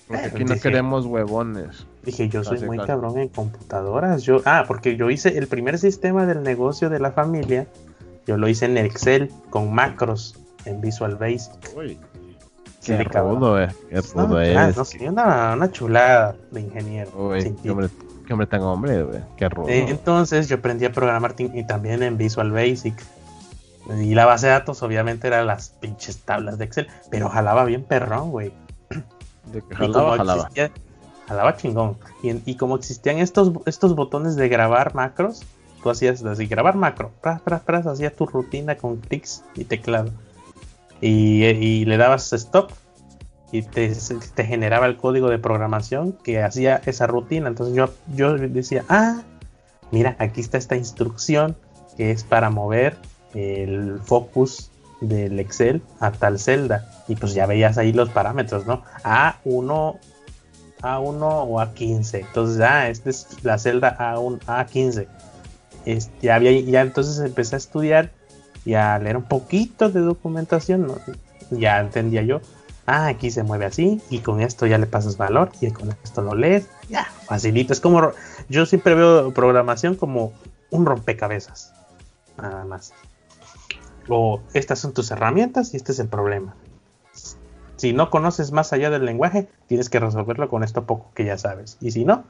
[0.08, 1.88] Porque aquí no queremos huevones.
[2.04, 4.22] Dije, yo soy muy cabrón en computadoras.
[4.24, 7.66] Yo, ah, porque yo hice el primer sistema del negocio de la familia.
[8.28, 11.54] Yo lo hice en Excel con macros en Visual Basic.
[11.76, 11.98] Uy,
[12.86, 13.70] qué rudo, eh.
[13.90, 14.78] Qué rudo es.
[14.78, 17.12] No, sí, una, una, chulada de ingeniero.
[17.16, 17.90] Uy, qué, hombre,
[18.26, 19.22] qué hombre tan hombre, güey.
[19.38, 19.70] Qué rudo.
[19.70, 22.96] Eh, entonces yo aprendí a programar y también en Visual Basic.
[24.00, 27.84] Y la base de datos obviamente eran las pinches tablas de Excel, pero jalaba bien
[27.84, 28.52] perrón, güey.
[29.52, 30.50] De que jalaba, jalaba
[31.28, 31.98] jalaba chingón.
[32.22, 35.44] Y, como existían estos, estos botones de grabar macros,
[35.82, 40.12] tú hacías así, grabar macro, pras, pras, pras, hacías tu rutina con clics y teclado.
[41.02, 42.72] Y, le dabas stop
[43.52, 43.94] y te,
[44.36, 47.48] generaba el código de programación que hacía esa rutina.
[47.48, 49.22] Entonces yo, yo decía, ah,
[49.92, 51.56] mira, aquí está esta instrucción
[51.98, 52.98] que es para mover
[53.34, 56.90] el focus del Excel a tal celda.
[57.08, 58.84] Y pues ya veías ahí los parámetros, ¿no?
[59.04, 60.00] A1
[60.86, 62.20] a1 o A15.
[62.20, 65.08] Entonces, ah, esta es la celda A1, A15.
[65.86, 68.12] Este, ya, había, ya entonces empecé a estudiar
[68.66, 70.92] y a leer un poquito de documentación.
[71.52, 72.42] Ya entendía yo.
[72.88, 76.22] Ah, aquí se mueve así y con esto ya le pasas valor y con esto
[76.22, 76.68] lo lees.
[76.90, 77.74] Ya, facilito.
[77.74, 78.12] Es como,
[78.50, 80.34] yo siempre veo programación como
[80.70, 81.74] un rompecabezas.
[82.38, 82.94] Nada más.
[84.08, 86.56] O estas son tus herramientas y este es el problema
[87.78, 91.38] si no conoces más allá del lenguaje, tienes que resolverlo con esto poco que ya
[91.38, 91.78] sabes.
[91.82, 92.24] Y si no,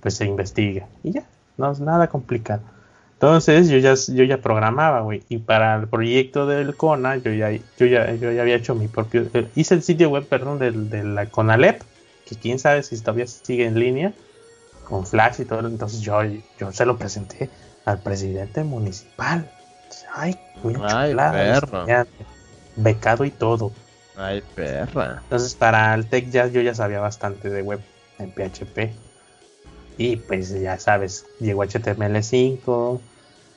[0.00, 0.86] pues se investiga.
[1.02, 1.24] Y ya,
[1.56, 2.62] no es nada complicado.
[3.24, 5.22] Entonces yo ya, yo ya programaba, güey.
[5.30, 8.86] Y para el proyecto del CONA, yo ya, yo ya, yo ya había hecho mi
[8.86, 9.26] propio...
[9.32, 11.80] Eh, hice el sitio web, perdón, de la CONALEP,
[12.28, 14.12] que quién sabe si todavía sigue en línea,
[14.86, 15.66] con Flash y todo.
[15.66, 16.22] Entonces yo,
[16.58, 17.48] yo se lo presenté
[17.86, 19.50] al presidente municipal.
[20.12, 21.14] Ay, muy Ay,
[22.76, 23.72] becado y todo.
[24.16, 25.20] Ay, perra.
[25.22, 27.80] Entonces, para el Tech Jazz yo ya sabía bastante de web
[28.18, 28.92] en PHP.
[29.96, 33.00] Y pues ya sabes, llegó HTML5.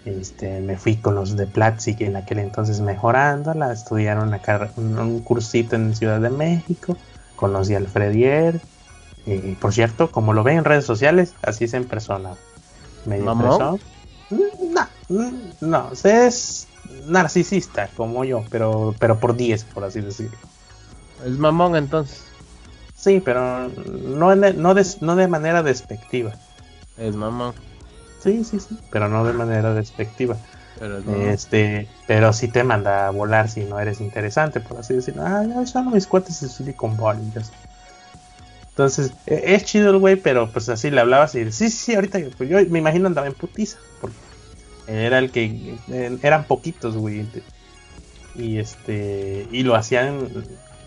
[0.07, 3.53] Este, me fui con los de Platzi en aquel entonces mejorando.
[3.53, 4.33] La estudiaron
[4.77, 6.95] un, un, cursito en Ciudad de México.
[7.35, 8.61] Conocí al Fredier.
[9.25, 12.35] Y por cierto, como lo ven en redes sociales, así es en persona.
[13.05, 13.77] Medio No,
[15.59, 16.67] no, es
[17.05, 20.37] narcisista como yo, pero, pero por 10, por así decirlo.
[21.25, 22.23] Es mamón entonces.
[22.95, 26.33] Sí, pero no, no, de, no de manera despectiva.
[26.97, 27.53] Es mamón.
[28.19, 30.37] Sí, sí, sí, pero no de manera despectiva.
[30.79, 35.23] Pero, este, pero sí te manda a volar si no eres interesante, por así decirlo.
[35.25, 37.31] Ah, ya son mis cuates de Silicon Valley.
[38.69, 42.19] Entonces, e, es chido el güey, pero pues así le hablabas y sí, sí, ahorita
[42.37, 44.15] pues yo me imagino andaba en putiza, porque
[44.87, 45.75] era el que
[46.21, 47.25] eran poquitos, güey.
[48.35, 50.27] Y este y lo hacían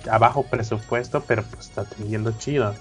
[0.09, 2.75] a bajo presupuesto, pero pues está teniendo chido.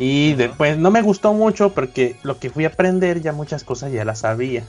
[0.00, 3.92] Y después no me gustó mucho porque lo que fui a aprender ya muchas cosas
[3.92, 4.64] ya las sabía.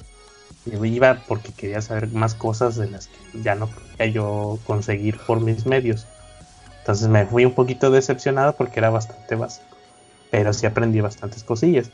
[0.66, 5.18] Y iba porque quería saber más cosas de las que ya no podía yo conseguir
[5.26, 6.06] por mis medios.
[6.80, 9.78] Entonces me fui un poquito decepcionado porque era bastante básico.
[10.32, 11.92] Pero sí aprendí bastantes cosillas.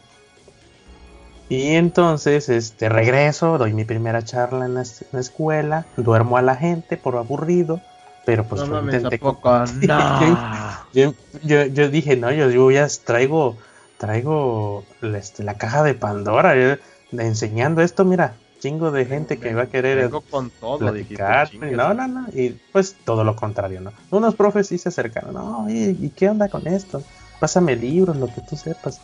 [1.47, 6.97] Y entonces este, regreso, doy mi primera charla en la, escuela, duermo a la gente
[6.97, 7.81] por aburrido,
[8.27, 9.21] pero pues no intenté...
[10.93, 11.13] yo,
[11.43, 13.55] yo, dije, no, yo, ya traigo,
[13.97, 16.77] traigo este, la caja de Pandora,
[17.13, 21.49] enseñando esto, mira, chingo de gente que va a querer con todo, platicar.
[21.49, 22.27] dijiste, no, no, no.
[22.33, 23.93] Y pues todo lo contrario, ¿no?
[24.11, 25.33] Unos profes sí se acercaron.
[25.33, 27.01] No, ¿y, y qué onda con esto?
[27.39, 28.99] Pásame libros, lo que tú sepas.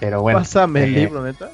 [0.00, 0.40] Pero bueno.
[0.40, 1.48] Pásame el eh, libro, neta.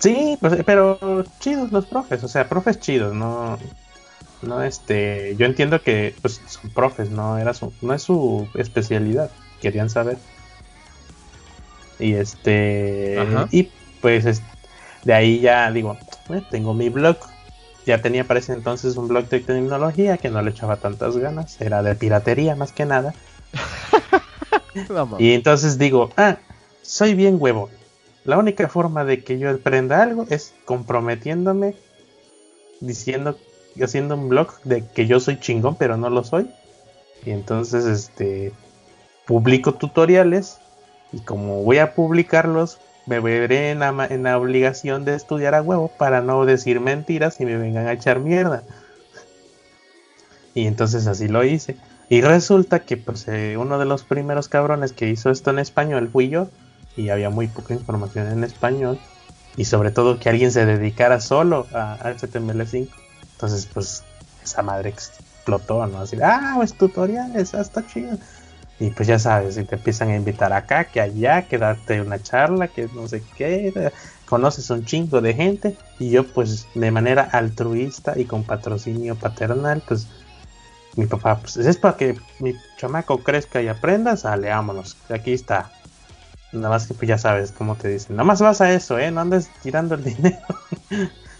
[0.00, 3.56] Sí, pues, pero chidos los profes, o sea, profes chidos, no,
[4.42, 9.30] no este, yo entiendo que pues son profes, no era su, no es su especialidad,
[9.60, 10.18] querían saber.
[11.98, 13.48] Y este, Ajá.
[13.52, 13.68] y
[14.00, 14.42] pues es-
[15.04, 15.96] de ahí ya digo,
[16.30, 17.16] eh, tengo mi blog,
[17.86, 21.60] ya tenía para ese entonces un blog de tecnología que no le echaba tantas ganas,
[21.60, 23.14] era de piratería más que nada.
[24.88, 25.16] No.
[25.18, 26.38] Y entonces digo, ah,
[26.82, 27.68] soy bien huevo.
[28.24, 31.74] La única forma de que yo aprenda algo es comprometiéndome,
[32.80, 33.38] diciendo,
[33.80, 36.50] haciendo un blog de que yo soy chingón, pero no lo soy.
[37.24, 38.52] Y entonces, este,
[39.26, 40.58] publico tutoriales
[41.12, 46.20] y como voy a publicarlos, me veré en la, obligación de estudiar a huevo para
[46.20, 48.62] no decir mentiras y me vengan a echar mierda.
[50.54, 51.76] Y entonces así lo hice.
[52.08, 56.10] Y resulta que pues eh, uno de los primeros cabrones que hizo esto en español
[56.12, 56.48] fui yo
[56.96, 58.98] y había muy poca información en español
[59.56, 62.88] y sobre todo que alguien se dedicara solo a HTML5.
[63.32, 64.02] Entonces pues
[64.42, 66.00] esa madre explotó, ¿no?
[66.00, 68.18] Así, ah, pues tutoriales, ah, está chido.
[68.80, 72.20] Y pues ya sabes, y te empiezan a invitar acá, que allá, que darte una
[72.20, 73.92] charla, que no sé qué,
[74.32, 79.82] conoces un chingo de gente y yo pues de manera altruista y con patrocinio paternal
[79.86, 80.08] pues
[80.96, 85.70] mi papá, pues es para que mi chamaco crezca y aprenda, sale, vámonos, aquí está.
[86.52, 89.10] Nada más que pues ya sabes cómo te dicen, nada más vas a eso, eh,
[89.10, 90.38] no andes tirando el dinero.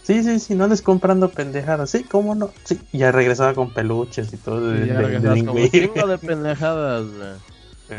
[0.03, 4.33] Sí, sí, sí, no andes comprando pendejadas, sí, cómo no, sí, ya regresaba con peluches
[4.33, 7.05] y todo de, Y ya de- de como chingo de pendejadas.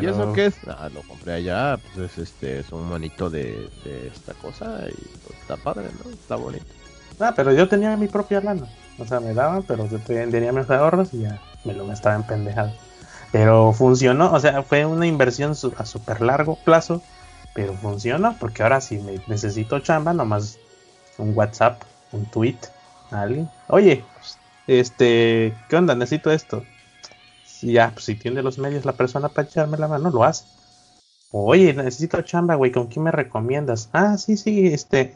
[0.01, 0.57] ¿Y eso qué es?
[0.67, 4.93] Ah, lo compré allá, pues es este, es un monito de, de esta cosa y
[5.25, 6.09] pues, está padre, ¿no?
[6.11, 6.65] Está bonito.
[7.19, 8.65] Ah, pero yo tenía mi propia lana.
[8.97, 12.15] O sea, me daban, pero yo te- tenía mis ahorros y ya me lo gastaba
[12.15, 12.73] en pendejadas.
[13.31, 17.01] Pero funcionó, o sea, fue una inversión su- a súper largo plazo,
[17.53, 20.57] pero funcionó porque ahora si me necesito chamba, nomás
[21.17, 21.83] un WhatsApp,
[22.13, 22.57] un tweet
[23.11, 23.49] a alguien.
[23.67, 24.03] Oye,
[24.67, 25.95] este, ¿qué onda?
[25.95, 26.63] Necesito esto.
[27.61, 30.45] Y ya, pues si tiene los medios la persona para echarme la mano, lo hace.
[31.31, 33.89] Oye, necesito chamba, güey, ¿con quién me recomiendas?
[33.93, 35.15] Ah, sí, sí, este,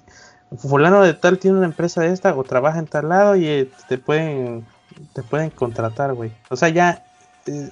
[0.57, 3.71] fulano de tal tiene una empresa de esta o trabaja en tal lado y eh,
[3.87, 4.65] te pueden
[5.13, 6.31] te pueden contratar, güey.
[6.49, 7.05] O sea, ya
[7.45, 7.69] eh,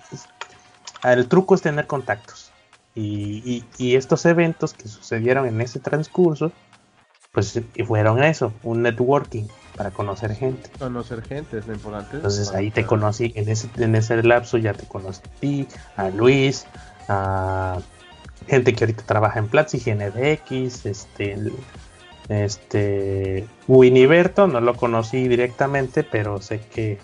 [1.03, 2.51] el truco es tener contactos.
[2.95, 6.51] Y, y- y estos eventos que sucedieron en ese transcurso,
[7.35, 9.43] pues y fueron eso, un networking
[9.75, 10.69] para conocer gente.
[10.79, 12.15] Conocer gente es lo importante.
[12.15, 15.67] Entonces ahí te conocí, en ese, en ese lapso ya te conocí a ti,
[15.97, 16.65] a Luis,
[17.09, 17.79] a
[18.47, 21.51] gente que ahorita trabaja en Platzi, GNDX, este,
[22.29, 26.99] este, Winiberto, no lo conocí directamente, pero sé que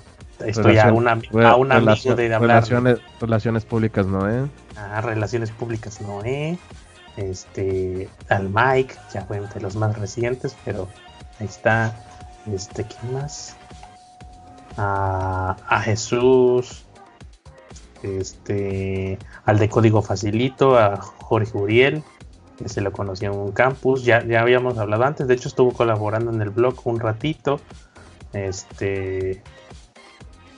[0.46, 2.42] estoy a, una, a un amigo de hablar.
[2.42, 4.48] relaciones, relaciones públicas, ¿no, eh?
[4.78, 6.58] a Relaciones Públicas Noé,
[7.18, 10.88] este, al Mike, ya fue entre los más recientes, pero
[11.40, 11.96] ahí está,
[12.52, 13.56] este, ¿quién más?
[14.78, 16.86] A, a Jesús,
[18.04, 22.04] este, al de Código Facilito, a Jorge Uriel,
[22.58, 25.72] que se lo conocía en un campus, ya, ya habíamos hablado antes, de hecho estuvo
[25.72, 27.60] colaborando en el blog un ratito,
[28.34, 29.42] este,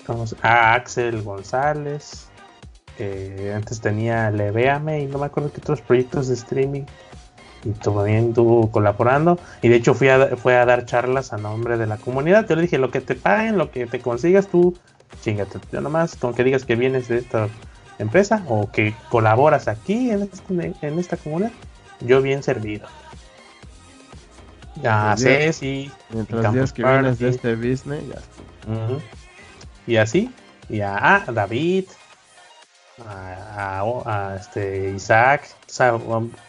[0.07, 2.29] vamos, a Axel González,
[2.97, 6.83] que antes tenía Levéame y no me acuerdo qué otros proyectos de streaming.
[7.65, 9.39] Y también estuvo colaborando.
[9.61, 12.47] Y de hecho fui a, fue a dar charlas a nombre de la comunidad.
[12.47, 14.75] Yo le dije lo que te paguen lo que te consigas tú
[15.21, 16.15] chingate yo nomás.
[16.15, 17.47] Con que digas que vienes de esta
[17.99, 21.51] empresa o que colaboras aquí en, este- en esta comunidad
[22.01, 22.87] yo bien servido
[24.81, 25.91] ya sé sí.
[26.09, 28.21] Mientras días que vienes de este business, ya.
[29.85, 30.31] Y así,
[30.69, 31.85] y a, ah, a David,
[33.07, 35.49] a, a- a, este Isaac,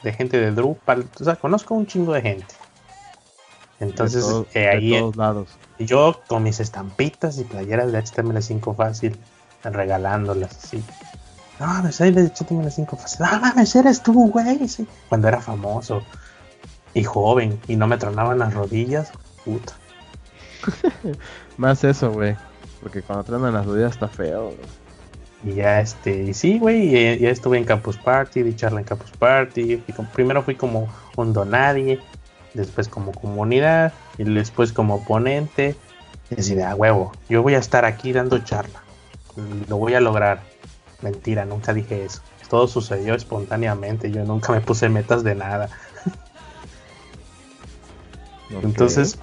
[0.02, 2.54] de gente de Drupal, o sea, conozco un chingo de gente.
[3.80, 5.48] Entonces, de, eh, de ahí todos lados.
[5.78, 9.16] yo con mis estampitas y playeras de HTML5 fácil,
[9.64, 10.82] regalándolas así.
[11.58, 13.26] No, me soy de HTML5 fácil.
[13.28, 14.66] Ah, mames, eres tú, güey.
[14.68, 14.86] Sí.
[15.08, 16.02] Cuando era famoso
[16.94, 19.12] y joven y no me tronaban las rodillas,
[19.44, 19.74] puta.
[21.56, 22.36] Más eso, güey.
[22.80, 24.83] Porque cuando traen las rodillas está feo, güey.
[25.44, 28.86] Y ya este, y sí, güey, y- ya estuve en Campus Party, di charla en
[28.86, 29.76] Campus Party.
[29.76, 32.00] fui como- primero fui como un donadie,
[32.54, 35.76] después como comunidad, y después como ponente.
[36.30, 38.80] Y así de a huevo, yo voy a estar aquí dando charla.
[39.68, 40.40] Lo voy a lograr.
[41.02, 42.22] Mentira, nunca dije eso.
[42.48, 45.68] Todo sucedió espontáneamente, yo nunca me puse metas de nada.
[48.62, 49.18] Entonces,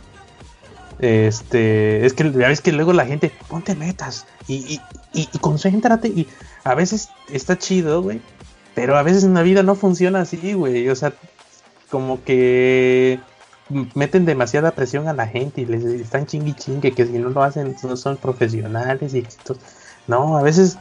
[0.99, 4.82] Este, es que ya ves que luego la gente, ponte metas y, y,
[5.14, 6.07] y, y concéntrate.
[6.07, 6.28] Y
[6.64, 8.22] a veces está chido, güey.
[8.76, 10.88] Pero a veces en la vida no funciona así, güey.
[10.89, 11.14] O sea,
[11.89, 13.20] como que
[13.93, 17.43] meten demasiada presión a la gente y les están chingui chingue que si no lo
[17.43, 19.64] hacen no son profesionales y exitosos.
[20.07, 20.78] No, a veces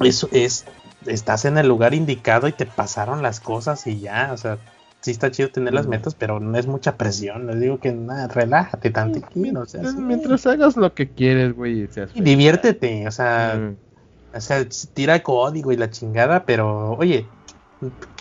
[0.00, 0.64] eso es
[1.06, 4.58] estás en el lugar indicado y te pasaron las cosas y ya, o sea,
[5.02, 7.46] sí está chido tener las metas, pero no es mucha presión.
[7.48, 9.28] Les digo que nada, relájate tantito.
[9.60, 11.88] O sea, Mientras hagas lo que quieres, güey.
[12.14, 14.36] Y diviértete, o sea, mm.
[14.36, 17.26] o sea, tira código y la chingada, pero oye,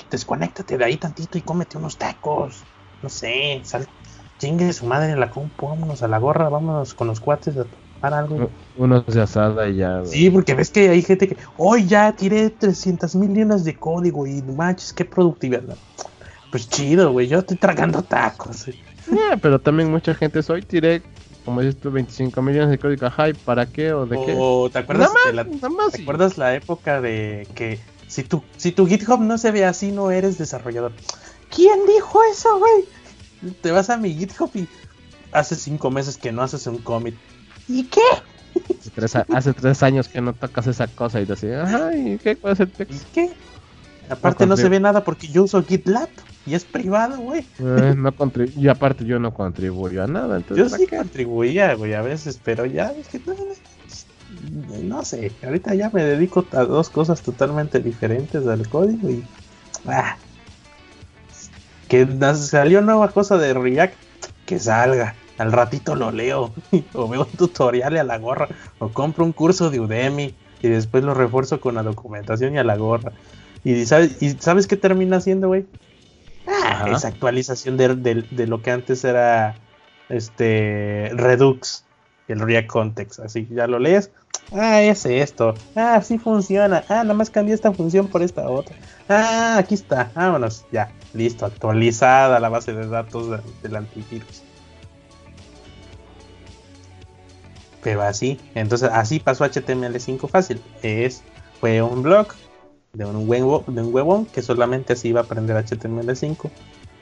[0.09, 2.63] desconéctate de ahí tantito y cómete unos tacos.
[3.03, 3.87] No sé, sal,
[4.39, 7.65] chingue su madre en la compu, vámonos a la gorra, vámonos con los cuates a
[7.65, 8.49] tomar algo.
[8.75, 10.03] Unos de asada y ya.
[10.03, 14.25] Sí, porque ves que hay gente que, hoy ya tiré 300 mil líneas de código
[14.25, 15.77] y manches, qué productividad.
[16.51, 18.65] Pues chido, güey, yo estoy tragando tacos.
[19.41, 21.01] pero también mucha gente es, hoy tiré
[21.45, 24.69] como dices tú, 25 millones de código, ajá, para qué o de qué?
[24.71, 29.37] ¿te acuerdas, la, ¿te acuerdas la época de que si tu, si tu GitHub no
[29.37, 30.91] se ve así, no eres desarrollador?
[31.49, 33.53] ¿Quién dijo eso, güey?
[33.61, 34.67] Te vas a mi GitHub y
[35.31, 37.15] hace cinco meses que no haces un commit.
[37.67, 38.01] ¿Y qué?
[39.33, 42.35] Hace tres, años que no tocas esa cosa y te dices, ajá, ¿y qué?
[42.35, 42.95] ¿Cuál es el texto?
[42.95, 43.33] ¿Y qué?
[44.09, 46.09] Aparte no, se ve nada porque yo uso GitLab
[46.45, 47.45] y es privado, güey.
[47.59, 48.13] Eh, no
[48.57, 50.37] y aparte yo no contribuyo a nada.
[50.37, 52.93] Entonces, yo sí contribuía, güey, a veces, pero ya
[53.25, 53.35] no,
[54.83, 59.23] no, sé, ahorita ya me dedico a dos cosas totalmente diferentes al código y...
[59.85, 60.17] Ah,
[61.91, 63.95] que salió nueva cosa de React,
[64.45, 65.15] que salga.
[65.37, 66.53] Al ratito lo leo,
[66.93, 68.47] o veo un tutorial y a la gorra,
[68.79, 72.63] o compro un curso de Udemy y después lo refuerzo con la documentación y a
[72.63, 73.11] la gorra.
[73.63, 75.65] Y sabes, ¿y sabes qué termina haciendo, güey?
[76.47, 79.55] Ah, esa actualización de, de, lo que antes era
[80.09, 81.85] este Redux,
[82.27, 83.19] el React Context.
[83.19, 84.11] Así, ya lo lees.
[84.51, 85.53] Ah, es esto.
[85.75, 86.83] Ah, sí funciona.
[86.89, 88.75] Ah, nada más cambié esta función por esta otra.
[89.07, 90.11] Ah, aquí está.
[90.15, 90.65] Vámonos.
[90.71, 90.91] Ya.
[91.13, 94.43] Listo, actualizada la base de datos del antivirus.
[97.83, 100.61] Pero así, entonces así pasó HTML5 fácil.
[100.83, 101.23] Es,
[101.59, 102.27] fue un blog
[102.93, 106.49] de un, huevo, de un huevón que solamente así iba a aprender HTML5.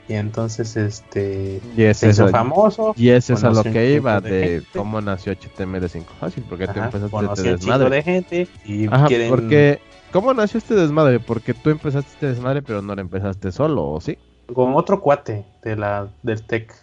[0.08, 1.60] Y entonces este
[1.94, 2.94] se hizo famoso.
[2.96, 7.42] Y ese es a lo que iba de, cómo nació HTML5 fácil, porque tú empezaste
[7.42, 7.90] de desmadre.
[7.90, 9.80] de gente y porque
[10.12, 11.20] ¿Cómo nació este desmadre?
[11.20, 14.18] Porque tú empezaste este desmadre, pero no lo empezaste solo, ¿o sí?
[14.52, 16.74] Con otro cuate de la, del tech.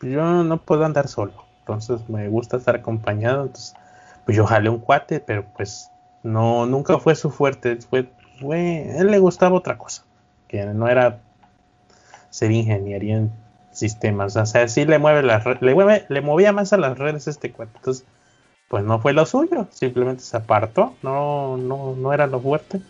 [0.00, 3.42] Yo no puedo andar solo, entonces me gusta estar acompañado.
[3.46, 3.74] Entonces,
[4.24, 5.90] pues yo jalé un cuate, pero pues
[6.22, 7.76] no, nunca fue su fuerte.
[7.76, 8.10] Fue,
[8.40, 10.04] fue, él le gustaba otra cosa,
[10.48, 11.20] que no era
[12.30, 13.32] ser ingeniería en
[13.72, 14.36] sistemas.
[14.36, 17.50] O sea, sí le mueve las le, mueve, le movía más a las redes este
[17.52, 17.72] cuate.
[17.76, 18.04] Entonces,
[18.68, 22.80] pues no fue lo suyo, simplemente se apartó, no, no, no era lo fuerte.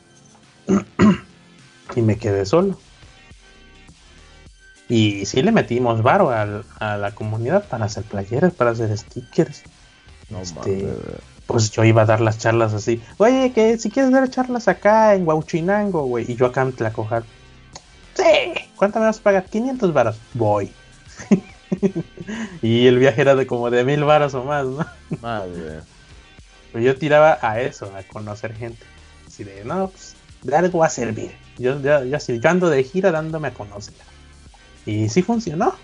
[1.96, 2.78] y me quedé solo.
[4.88, 9.62] Y sí le metimos varo a la comunidad para hacer playeras, para hacer stickers.
[10.30, 10.88] No este,
[11.50, 13.02] pues yo iba a dar las charlas así.
[13.18, 16.30] Oye, que si quieres dar charlas acá en Huachinango, güey.
[16.30, 17.24] Y yo acá en Tlacojar.
[18.14, 19.44] Sí, ¿cuánto me vas a pagar?
[19.46, 20.16] 500 varos.
[20.34, 20.72] Voy.
[22.62, 24.86] y el viaje era de como de mil varos o más, ¿no?
[25.20, 25.80] Madre.
[26.72, 28.84] Pues yo tiraba a eso, a conocer gente.
[29.26, 31.32] Así de, no, pues de algo va a servir.
[31.58, 33.94] Yo, yo, yo, así, yo ando de gira dándome a conocer.
[34.86, 35.74] Y sí funcionó.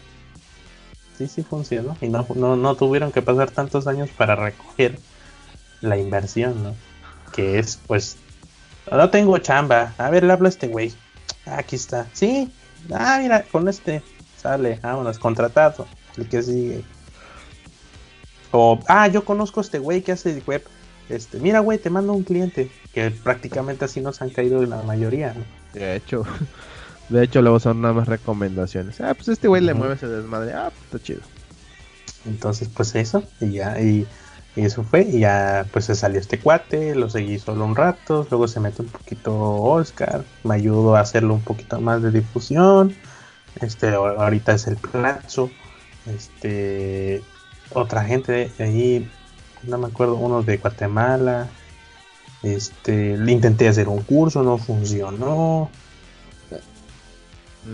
[1.19, 1.97] Sí, sí funcionó.
[2.01, 4.99] Y no, no, no tuvieron que pasar tantos años para recoger
[5.87, 6.74] la inversión, ¿no?
[7.32, 8.16] Que es, pues,
[8.91, 9.95] no tengo chamba.
[9.99, 10.93] A ver, le hablo a este güey.
[11.47, 12.07] Aquí está.
[12.12, 12.51] Sí.
[12.93, 14.03] Ah, mira, con este
[14.37, 15.87] Sale, vámonos, contratado.
[16.16, 16.84] El que sigue.
[18.53, 20.62] O, ah, yo conozco a este güey que hace web.
[21.09, 22.70] Este, mira, güey, te mando un cliente.
[22.93, 25.34] Que prácticamente así nos han caído la mayoría.
[25.72, 26.24] De hecho,
[27.09, 29.01] de hecho, luego son nada más recomendaciones.
[29.01, 30.53] Ah, pues este güey le mueve ese desmadre.
[30.53, 31.20] Ah, pues está chido.
[32.26, 34.07] Entonces, pues eso, y ya, y,
[34.57, 38.27] y, eso fue, y ya pues se salió este cuate, lo seguí solo un rato,
[38.31, 42.97] luego se mete un poquito Oscar, me ayudó a hacerlo un poquito más de difusión,
[43.61, 45.51] este, ahorita es el Plazo.
[46.07, 47.23] Este,
[47.73, 49.11] otra gente de ahí,
[49.65, 51.49] no me acuerdo, uno de Guatemala.
[52.43, 55.71] Este, le intenté hacer un curso, no funcionó.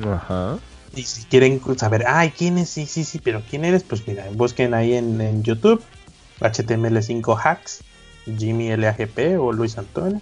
[0.06, 0.58] Ajá.
[0.94, 2.68] Y si quieren saber, ay, ¿quién es?
[2.68, 3.82] Sí, sí, sí, pero ¿quién eres?
[3.82, 5.82] Pues mira, busquen ahí en, YouTube
[6.42, 7.82] HTML5 Hacks,
[8.38, 10.20] Jimmy LAGP o Luis Antonio.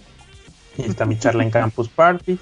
[0.77, 2.37] Y está mi charla en Campus Party.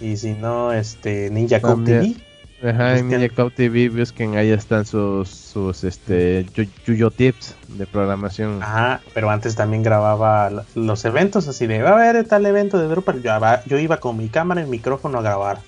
[0.00, 2.16] Y si no, este Ninja Code TV
[2.62, 6.44] Ajá, en Ninja Cloud TV busquen, ahí están sus, sus este,
[6.84, 8.60] Yuyo Tips de programación.
[8.62, 12.88] Ajá, pero antes también grababa los eventos así de, va a haber tal evento de
[12.88, 13.22] Drupal.
[13.22, 13.30] Yo,
[13.66, 15.60] yo iba con mi cámara y mi micrófono a grabar.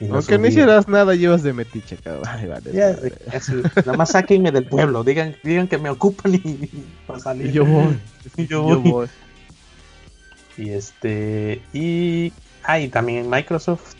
[0.00, 2.24] Aunque no hicieras nada, llevas de metiche, cabrón.
[2.28, 2.96] Ay, vale, ya,
[3.84, 6.70] nada más sáquenme del pueblo, digan, digan que me ocupan y,
[7.06, 7.46] para salir.
[7.46, 7.98] Y yo voy.
[8.36, 8.74] y yo voy.
[8.74, 9.08] Yo voy.
[10.56, 12.32] Y este, y,
[12.64, 13.94] ah, y también Microsoft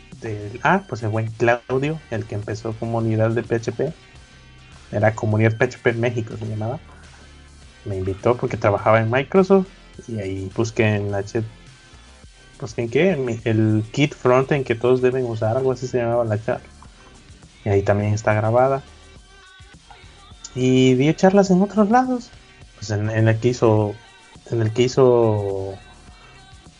[0.63, 3.93] ah, pues el buen Claudio, el que empezó comunidad de PHP,
[4.91, 6.79] era comunidad PHP México se llamaba,
[7.85, 9.67] me invitó porque trabajaba en Microsoft
[10.07, 11.43] y ahí busqué en H,
[12.59, 16.43] busqué en qué, el kit frontend que todos deben usar, algo así se llamaba la
[16.43, 16.67] charla,
[17.65, 18.83] y ahí también está grabada.
[20.55, 22.29] Y di charlas en otros lados,
[22.75, 23.93] pues en, en el que hizo,
[24.51, 25.77] en el que hizo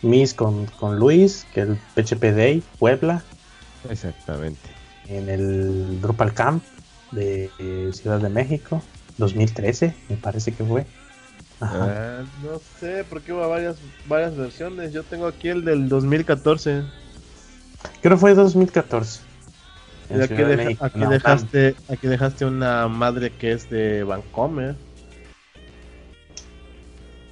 [0.01, 3.23] Miss con, con Luis, que es el PHP Day, Puebla.
[3.89, 4.69] Exactamente.
[5.07, 6.63] En el Drupal Camp
[7.11, 8.81] de eh, Ciudad de México,
[9.17, 10.85] 2013, me parece que fue.
[11.61, 14.93] Ah, no sé, porque hubo varias, varias versiones.
[14.93, 16.83] Yo tengo aquí el del 2014.
[18.01, 19.21] Creo que fue 2014.
[20.81, 24.75] aquí, dejaste, aquí dejaste una madre que es de Vancomer.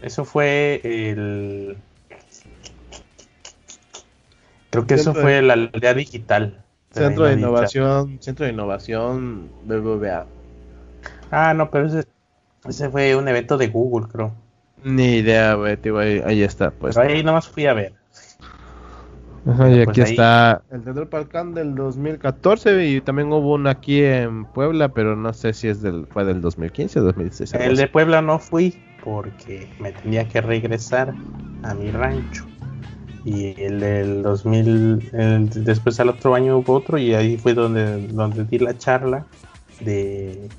[0.01, 1.77] Eso fue el
[4.69, 6.63] Creo que eso fue la aldea digital.
[6.91, 10.25] Centro de Innovación, Centro de Innovación BBVA.
[11.31, 12.05] Ah, no, pero ese,
[12.65, 14.33] ese fue un evento de Google, creo.
[14.83, 15.77] Ni idea, güey,
[16.25, 16.97] ahí, está, pues.
[16.97, 17.93] ahí nomás fui a ver.
[19.47, 24.03] Ajá, y aquí pues está el del Palcán del 2014 y también hubo uno aquí
[24.03, 27.63] en Puebla, pero no sé si es del fue del 2015 o 2016.
[27.63, 31.13] El de Puebla no fui porque me tenía que regresar
[31.63, 32.45] a mi rancho
[33.23, 38.43] y el del 2000, después al otro año hubo otro y ahí fue donde, donde
[38.43, 39.25] di la charla
[39.79, 40.49] de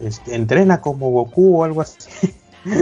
[0.00, 2.34] este, entrena como Goku o algo así.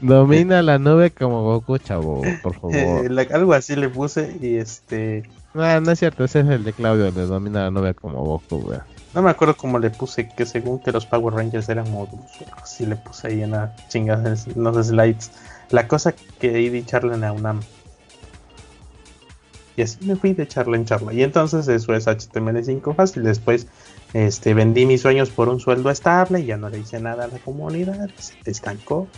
[0.00, 3.10] Domina la nube como Goku, chavo, por favor.
[3.32, 5.24] algo así le puse y este...
[5.54, 8.72] No, no es cierto, ese es el de Claudio, de domina la nube como Goku,
[9.14, 12.26] No me acuerdo cómo le puse, que según que los Power Rangers eran módulos,
[12.62, 15.30] así le puse ahí en la chingada, los slides.
[15.70, 17.60] La cosa que ahí di charla en la UNAM
[19.76, 21.12] y así me fui de charla en charla.
[21.12, 23.22] Y entonces eso es HTML5 fácil.
[23.22, 23.66] Después
[24.12, 27.28] este, vendí mis sueños por un sueldo estable y ya no le hice nada a
[27.28, 28.10] la comunidad.
[28.18, 29.08] Se estancó.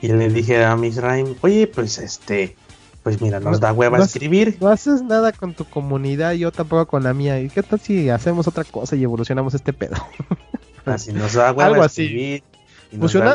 [0.00, 2.56] Y le dije a Miss Rhyme, oye, pues este,
[3.02, 4.58] pues mira, nos da hueva escribir.
[4.60, 7.40] No haces nada con tu comunidad, yo tampoco con la mía.
[7.40, 9.96] ¿Y qué tal si hacemos otra cosa y evolucionamos este pedo?
[10.84, 12.42] Así nos da hueva escribir.
[12.98, 13.32] Fusiona,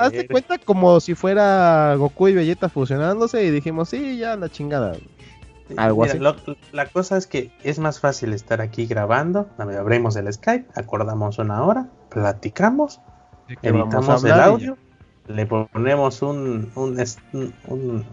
[0.00, 4.48] haz de cuenta como si fuera Goku y Vegeta fusionándose y dijimos, sí, ya la
[4.48, 4.96] chingada.
[5.76, 6.18] Algo así.
[6.72, 9.48] la cosa es que es más fácil estar aquí grabando.
[9.58, 13.00] Abrimos el Skype, acordamos una hora, platicamos,
[13.62, 14.76] editamos el audio,
[15.26, 16.70] le ponemos un,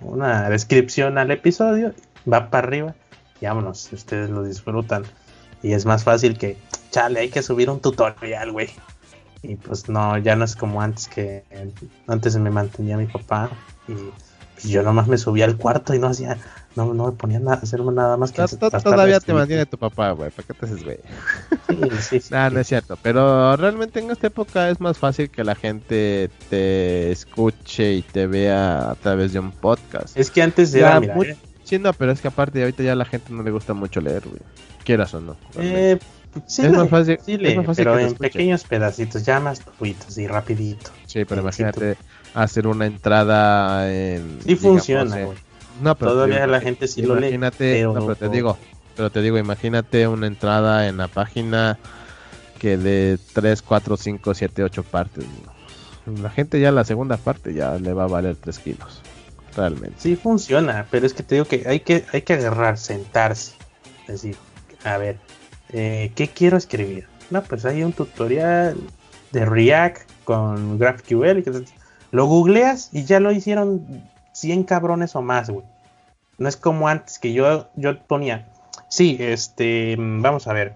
[0.02, 1.94] una descripción al episodio,
[2.32, 2.96] va para arriba
[3.42, 5.04] y vámonos, si ustedes lo disfrutan.
[5.62, 6.58] Y es más fácil que,
[6.90, 8.70] chale, hay que subir un tutorial, güey.
[9.44, 11.44] Y pues no, ya no es como antes que
[12.08, 13.50] antes me mantenía mi papá
[13.88, 16.38] y, y yo nomás me subía al cuarto y no hacía
[16.76, 18.44] no, no me ponía a hacerme nada más que.
[18.48, 20.30] todavía te mantiene tu papá, güey.
[20.32, 20.98] ¿Para qué te haces, güey?
[22.00, 22.98] Sí, sí, no es cierto.
[23.02, 28.26] Pero realmente en esta época es más fácil que la gente te escuche y te
[28.28, 30.18] vea a través de un podcast.
[30.18, 31.00] Es que antes era.
[31.00, 31.36] Mira, muy...
[31.64, 34.00] Sí, no, pero es que aparte de ahorita ya la gente no le gusta mucho
[34.00, 34.42] leer, güey.
[34.86, 35.36] Quieras o no.
[35.58, 36.00] Eh,
[36.48, 37.84] sí, es, más fácil, es más fácil.
[37.84, 40.90] Pero en pequeños pedacitos, ya más tuitos y rapidito.
[41.06, 41.98] Sí, pero imagínate
[42.34, 44.40] hacer una entrada en.
[44.46, 45.51] Sí, funciona, güey
[45.82, 47.38] no, pero Todavía la gente sí lo lee.
[47.58, 47.94] Pero...
[47.94, 48.58] No, pero te digo,
[48.96, 51.78] pero te digo, imagínate una entrada en la página
[52.60, 55.26] que de 3, 4, 5, 7, 8 partes.
[56.22, 59.02] La gente ya la segunda parte ya le va a valer 3 kilos.
[59.56, 59.96] Realmente.
[59.98, 63.56] Sí funciona, pero es que te digo que hay que, hay que agarrar, sentarse.
[64.04, 64.38] Es decir,
[64.84, 65.18] a ver,
[65.74, 67.08] eh, ¿qué quiero escribir?
[67.32, 68.78] No, pues hay un tutorial
[69.32, 71.44] de React con GraphQL.
[72.12, 74.04] Lo googleas y ya lo hicieron
[74.34, 75.66] 100 cabrones o más, güey.
[76.42, 78.48] No es como antes que yo, yo ponía,
[78.88, 80.74] sí, este, vamos a ver,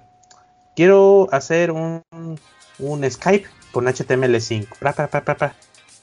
[0.76, 2.04] quiero hacer un,
[2.78, 5.54] un Skype con HTML5,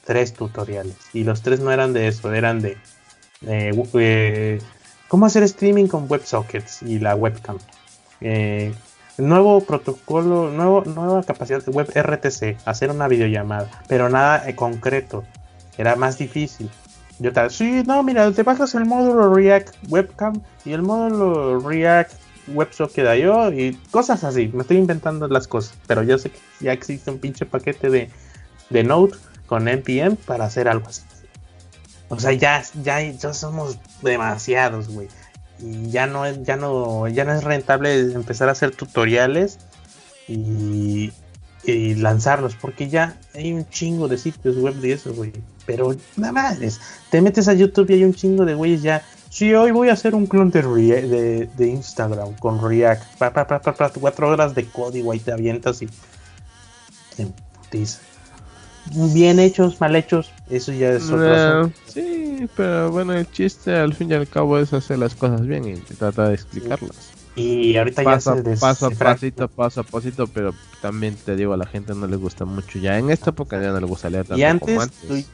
[0.03, 0.97] tres tutoriales.
[1.13, 2.77] Y los tres no eran de eso, eran de
[3.47, 4.59] eh,
[5.07, 7.57] cómo hacer streaming con WebSockets y la webcam.
[8.19, 8.73] Eh,
[9.17, 15.23] nuevo protocolo, nuevo, nueva capacidad de web RTC, hacer una videollamada, pero nada eh, concreto,
[15.77, 16.69] era más difícil.
[17.23, 22.11] Yo tal, sí, no, mira, te bajas el módulo React Webcam y el módulo React
[22.49, 24.51] WebSocket.io y cosas así.
[24.53, 28.09] Me estoy inventando las cosas, pero yo sé que ya existe un pinche paquete de,
[28.69, 29.13] de Node
[29.45, 31.03] con NPM para hacer algo así.
[32.09, 35.07] O sea, ya, ya, ya somos demasiados, güey.
[35.59, 39.59] Y ya no, es, ya, no, ya no es rentable empezar a hacer tutoriales
[40.27, 41.13] y,
[41.65, 45.31] y lanzarlos, porque ya hay un chingo de sitios web de eso, güey.
[45.65, 46.59] Pero nada más,
[47.09, 49.03] te metes a YouTube y hay un chingo de güeyes ya.
[49.29, 53.17] Sí, hoy voy a hacer un clon de, de, de Instagram con React.
[53.17, 55.89] Pa, pa, pa, cuatro horas de código y te avientas y.
[57.17, 57.33] En
[59.13, 64.11] Bien hechos, mal hechos, eso ya es otro Sí, pero bueno, el chiste al fin
[64.11, 67.12] y al cabo es hacer las cosas bien y tratar de explicarlas.
[67.35, 71.57] Y ahorita ya se paso a pasito, paso a pasito, pero también te digo, a
[71.57, 72.77] la gente no le gusta mucho.
[72.77, 74.89] Ya en esta época ya no le gusta leer tanto y antes,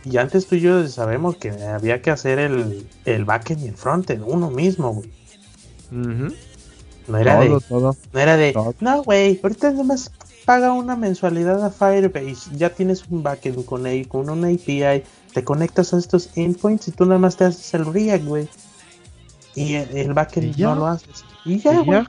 [0.05, 3.75] y antes tú y yo sabemos que había que hacer el, el backend y el
[3.75, 5.11] frontend uno mismo, güey.
[5.91, 7.49] No era de.
[7.69, 8.53] No era de.
[8.79, 10.11] No, güey, ahorita nomás
[10.45, 12.55] paga una mensualidad a Firebase.
[12.55, 15.03] Ya tienes un backend con, con una API.
[15.33, 18.47] Te conectas a estos endpoints y tú nada más te haces el React, güey.
[19.55, 21.25] Y el, backend no lo haces.
[21.45, 22.05] Y ya, güey.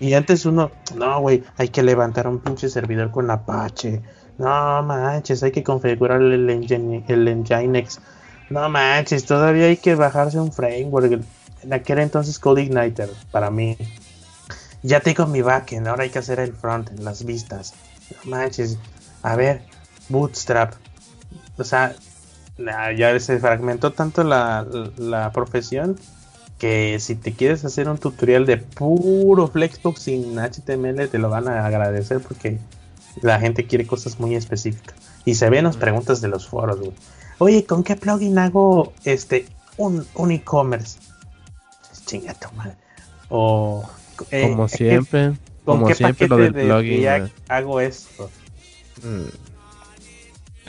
[0.00, 4.02] Y antes uno, no, güey, hay que levantar un pinche servidor con Apache.
[4.38, 8.00] No manches, hay que configurar el, engine, el Nginx.
[8.50, 11.22] No manches, todavía hay que bajarse un framework.
[11.62, 13.76] En aquel entonces CodeIgniter, para mí.
[14.82, 17.74] Ya tengo mi backend, ahora hay que hacer el frontend, las vistas.
[18.24, 18.78] No manches,
[19.22, 19.62] a ver,
[20.08, 20.74] Bootstrap.
[21.56, 21.94] O sea,
[22.96, 24.66] ya se fragmentó tanto la,
[24.96, 25.96] la profesión
[26.62, 31.48] que si te quieres hacer un tutorial de puro Flexbox sin HTML te lo van
[31.48, 32.56] a agradecer porque
[33.20, 34.94] la gente quiere cosas muy específicas.
[35.24, 36.92] Y se ven las preguntas de los foros, güey.
[37.38, 39.44] Oye, ¿con qué plugin hago este
[39.76, 41.00] un, e-commerce?
[42.06, 42.76] Chinga tu madre.
[43.28, 43.82] O
[44.30, 45.32] eh, como siempre,
[45.64, 47.28] como siempre lo del plugin.
[47.48, 48.30] hago esto.
[49.02, 49.51] Mm.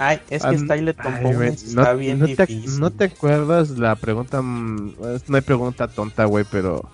[0.05, 2.65] Ay, es que Stylet Components está bien no difícil.
[2.65, 4.41] Te, ¿No te acuerdas la pregunta?
[4.41, 4.95] Mm,
[5.27, 6.89] no hay pregunta tonta, güey, pero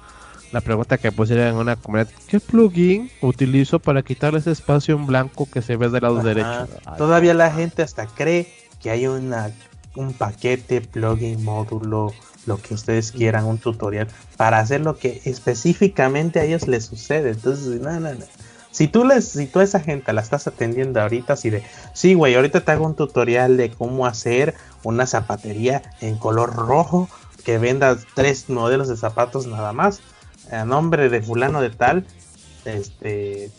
[0.52, 5.06] la pregunta que pusieron en una comunidad: ¿Qué plugin utilizo para quitar ese espacio en
[5.08, 6.68] blanco que se ve del lado derecho?
[6.98, 8.48] Todavía la gente hasta cree
[8.82, 9.52] que hay una
[9.96, 12.14] un paquete, plugin, módulo,
[12.46, 14.08] lo que ustedes quieran, un tutorial
[14.38, 17.32] para hacer lo que específicamente a ellos les sucede.
[17.32, 18.26] Entonces, no, no, no.
[18.80, 22.14] Si tú, les, si tú a esa gente la estás atendiendo ahorita, así de, sí,
[22.14, 27.10] güey, ahorita te hago un tutorial de cómo hacer una zapatería en color rojo
[27.44, 30.00] que venda tres modelos de zapatos nada más,
[30.50, 32.06] a nombre de fulano de tal,
[32.64, 33.52] este,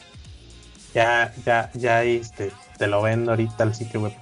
[0.94, 4.14] ya, ya, ya, este, te lo vendo ahorita al sitio web.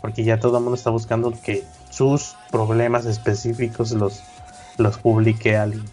[0.00, 4.24] Porque ya todo el mundo está buscando que sus problemas específicos los,
[4.76, 5.84] los publique alguien.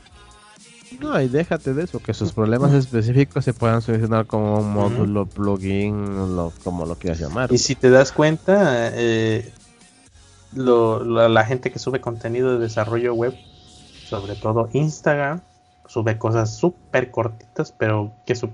[0.99, 5.25] No, y déjate de eso, que sus problemas específicos se puedan solucionar como un módulo,
[5.25, 7.51] plugin, lo, como lo quieras llamar.
[7.51, 9.51] Y si te das cuenta, eh,
[10.53, 13.35] la, gente que sube contenido de desarrollo web,
[14.05, 15.41] sobre todo Instagram,
[15.87, 18.49] sube cosas súper cortitas, pero que su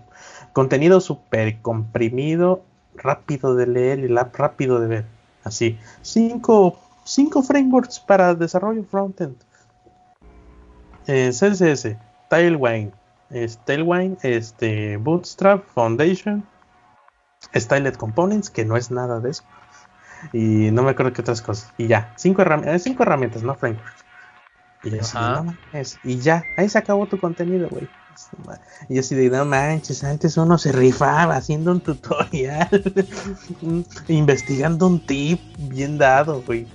[0.54, 2.62] contenido súper comprimido,
[2.96, 5.06] rápido de leer y rápido de ver.
[5.44, 9.36] Así, cinco, cinco frameworks para desarrollo frontend.
[11.08, 11.96] Eh, CSS,
[12.30, 12.94] Tailwind,
[13.66, 16.46] Tailwind, este, Bootstrap, Foundation,
[17.56, 19.44] Stylet Components, que no es nada de eso.
[20.34, 21.72] Y no me acuerdo qué otras cosas.
[21.78, 24.06] Y ya, cinco, herramientas, eh, cinco herramientas, no frameworks.
[26.04, 27.88] Y, ya, ahí se acabó tu contenido, güey.
[28.90, 32.68] Y yo así de, no manches, antes uno se rifaba haciendo un tutorial,
[34.08, 36.68] investigando un tip bien dado, güey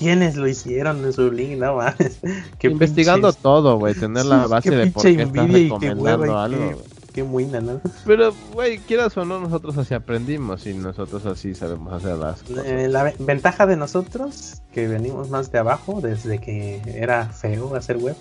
[0.00, 2.18] quiénes lo hicieron en su link, no mames.
[2.62, 6.82] Investigando todo, güey, tener la base de por qué estás recomendando algo.
[7.12, 7.80] Qué, buena, ¿no?
[8.06, 12.64] Pero, güey, quieras o no, nosotros así aprendimos y nosotros así sabemos hacer las cosas.
[12.64, 17.98] Eh, la ventaja de nosotros, que venimos más de abajo, desde que era feo hacer
[17.98, 18.16] web,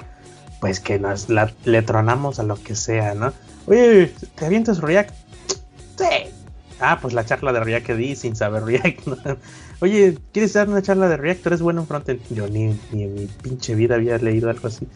[0.59, 3.31] pues que nos le tronamos a lo que sea, ¿no?
[3.67, 5.13] Oye, ¿te avientas React?
[5.97, 6.31] Sí.
[6.81, 9.05] Ah, pues la charla de React que di sin saber React.
[9.05, 9.17] ¿no?
[9.81, 11.47] Oye, ¿quieres dar una charla de React?
[11.47, 12.19] ¿Eres bueno en frontend?
[12.29, 14.87] Yo ni, ni en mi pinche vida había leído algo así.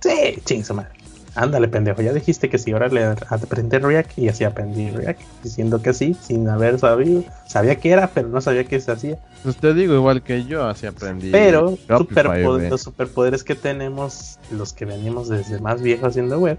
[0.00, 0.90] Sí, chingos, madre.
[1.34, 2.02] Ándale, pendejo.
[2.02, 6.16] Ya dijiste que sí, ahora le aprender React y así aprendí React, diciendo que sí,
[6.20, 7.22] sin haber sabido.
[7.46, 9.18] Sabía que era, pero no sabía qué se hacía.
[9.44, 11.30] Pues te digo, igual que yo, así aprendí.
[11.30, 16.58] Pero los superpoderes que tenemos, los que venimos desde más viejos haciendo web,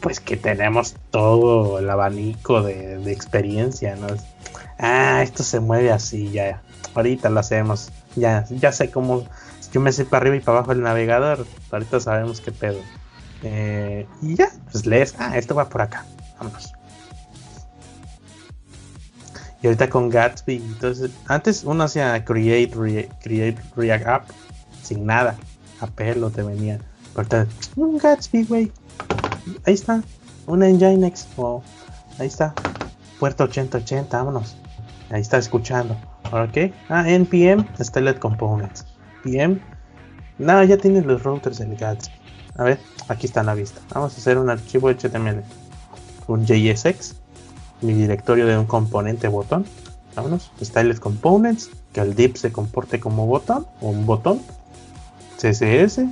[0.00, 4.06] pues que tenemos todo el abanico de, de experiencia, ¿no?
[4.78, 6.62] Ah, esto se mueve así, ya,
[6.94, 9.24] ahorita lo hacemos, ya, ya sé cómo,
[9.72, 12.80] yo me sé para arriba y para abajo el navegador, ahorita sabemos qué pedo.
[13.42, 16.04] Eh, y ya, pues lees, ah, esto va por acá,
[16.38, 16.72] vámonos.
[19.60, 24.30] Y ahorita con Gatsby, entonces, antes uno hacía create, create React App
[24.82, 25.36] sin nada,
[25.80, 26.80] a pelo te venía.
[27.16, 28.72] Ahorita, un Gatsby, güey,
[29.64, 30.02] ahí está,
[30.46, 31.62] un Nginx, o
[32.18, 32.54] ahí está,
[33.18, 34.56] puerto 8080, vámonos,
[35.10, 35.96] ahí está escuchando.
[36.32, 38.86] Ok, ah, NPM, Stylet Components,
[39.24, 39.60] PM,
[40.38, 42.12] no, ya tienes los routers del Gatsby.
[42.56, 42.78] A ver,
[43.08, 43.80] aquí está la vista.
[43.94, 45.42] Vamos a hacer un archivo HTML,
[46.26, 47.16] un JSX
[47.80, 49.64] mi directorio de un componente botón.
[50.16, 54.40] Vámonos, Styled Components, que el div se comporte como botón o un botón.
[55.36, 56.06] CSS,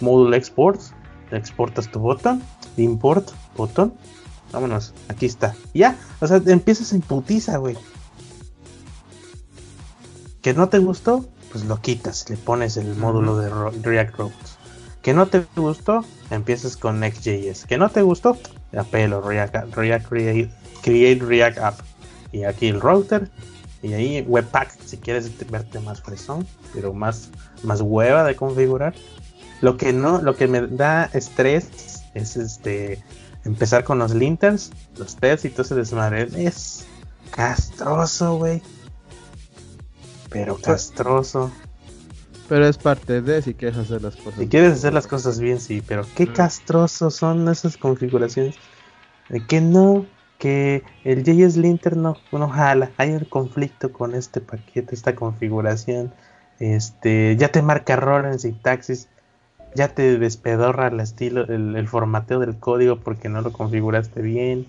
[0.00, 0.94] Module Exports,
[1.32, 2.42] exportas tu botón,
[2.76, 3.92] import, botón.
[4.52, 5.54] Vámonos, aquí está.
[5.72, 7.76] Ya, o sea, empiezas en putiza, güey.
[10.42, 13.48] Que no te gustó, pues lo quitas, le pones el módulo de
[13.82, 14.58] React Routes.
[15.00, 17.66] Que no te gustó, empiezas con Next.js.
[17.66, 18.38] Que no te gustó,
[18.76, 20.06] apelo React, React
[20.82, 21.80] Create, React App.
[22.30, 23.30] Y aquí el router.
[23.82, 27.30] Y ahí Webpack, si quieres verte más fresón, pero más,
[27.64, 28.94] más hueva de configurar.
[29.60, 33.02] Lo que no, lo que me da estrés es este
[33.44, 36.28] empezar con los linters, los tests y todo ese desmadre.
[36.36, 36.86] Es
[37.30, 38.62] castroso, güey.
[40.30, 41.52] Pero castroso.
[42.48, 44.38] Pero es parte de si quieres hacer las cosas.
[44.38, 48.56] Si quieres hacer las cosas bien, sí, pero qué castrosos son esas configuraciones.
[49.48, 50.06] que no,
[50.38, 56.12] que el JS Linter no, no jala, hay un conflicto con este paquete, esta configuración.
[56.58, 59.08] Este, ya te marca error en sintaxis,
[59.74, 64.66] ya te despedorra el estilo, el, formateo del código porque no lo configuraste bien.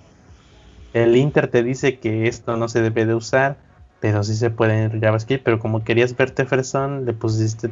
[0.93, 3.57] El Inter te dice que esto no se debe de usar
[4.03, 7.69] pero sí se puede en JavaScript, pero como querías verte fresón, le pusiste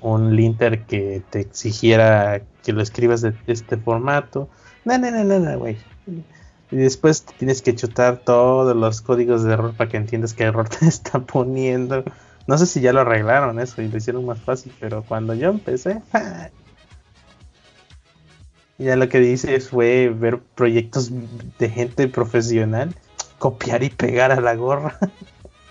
[0.00, 4.48] un linter que te exigiera que lo escribas de este formato.
[4.84, 5.76] No, no, no, no, güey.
[6.70, 10.68] Y después tienes que chutar todos los códigos de error para que entiendas qué error
[10.80, 12.04] te está poniendo.
[12.46, 15.50] No sé si ya lo arreglaron eso y lo hicieron más fácil, pero cuando yo
[15.50, 16.00] empecé,
[18.78, 21.10] ya lo que dice fue ver proyectos
[21.58, 22.94] de gente profesional,
[23.38, 24.98] copiar y pegar a la gorra.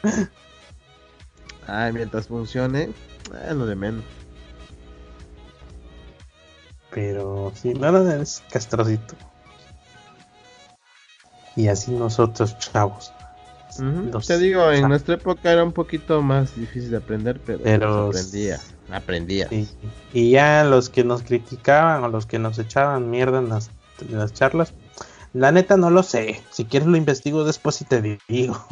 [1.68, 2.90] Ay, mientras funcione,
[3.48, 4.04] es lo de menos.
[6.92, 9.16] Pero sí, nada es castrocito.
[11.56, 13.15] Y así nosotros, chavos.
[14.26, 18.60] Te digo, en nuestra época era un poquito más difícil de aprender, pero, pues aprendía.
[18.92, 19.50] Aprendía.
[20.14, 23.72] Y ya los que nos criticaban o los que nos echaban mierda en las,
[24.10, 24.74] las charlas,
[25.34, 26.42] la neta no lo sé.
[26.52, 28.66] Si quieres lo investigo después y te digo.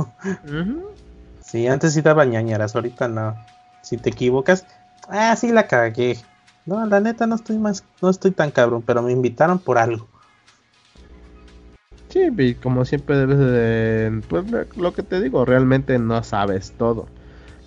[1.44, 3.36] Sí, antes sí daba ñañaras, ahorita no.
[3.82, 4.66] Si te equivocas,
[5.10, 6.18] ah, sí la cagué.
[6.66, 10.08] No, la neta no estoy más, no estoy tan cabrón, pero me invitaron por algo.
[12.14, 14.46] Sí, como siempre debes de, pues
[14.76, 17.08] lo que te digo, realmente no sabes todo.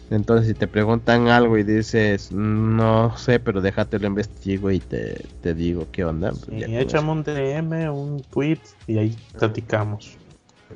[0.09, 5.17] Entonces si te preguntan algo y dices, no sé, pero déjate lo investigo y te,
[5.53, 6.31] digo qué onda.
[6.31, 10.17] Pues y échame un DM, un tweet y ahí platicamos.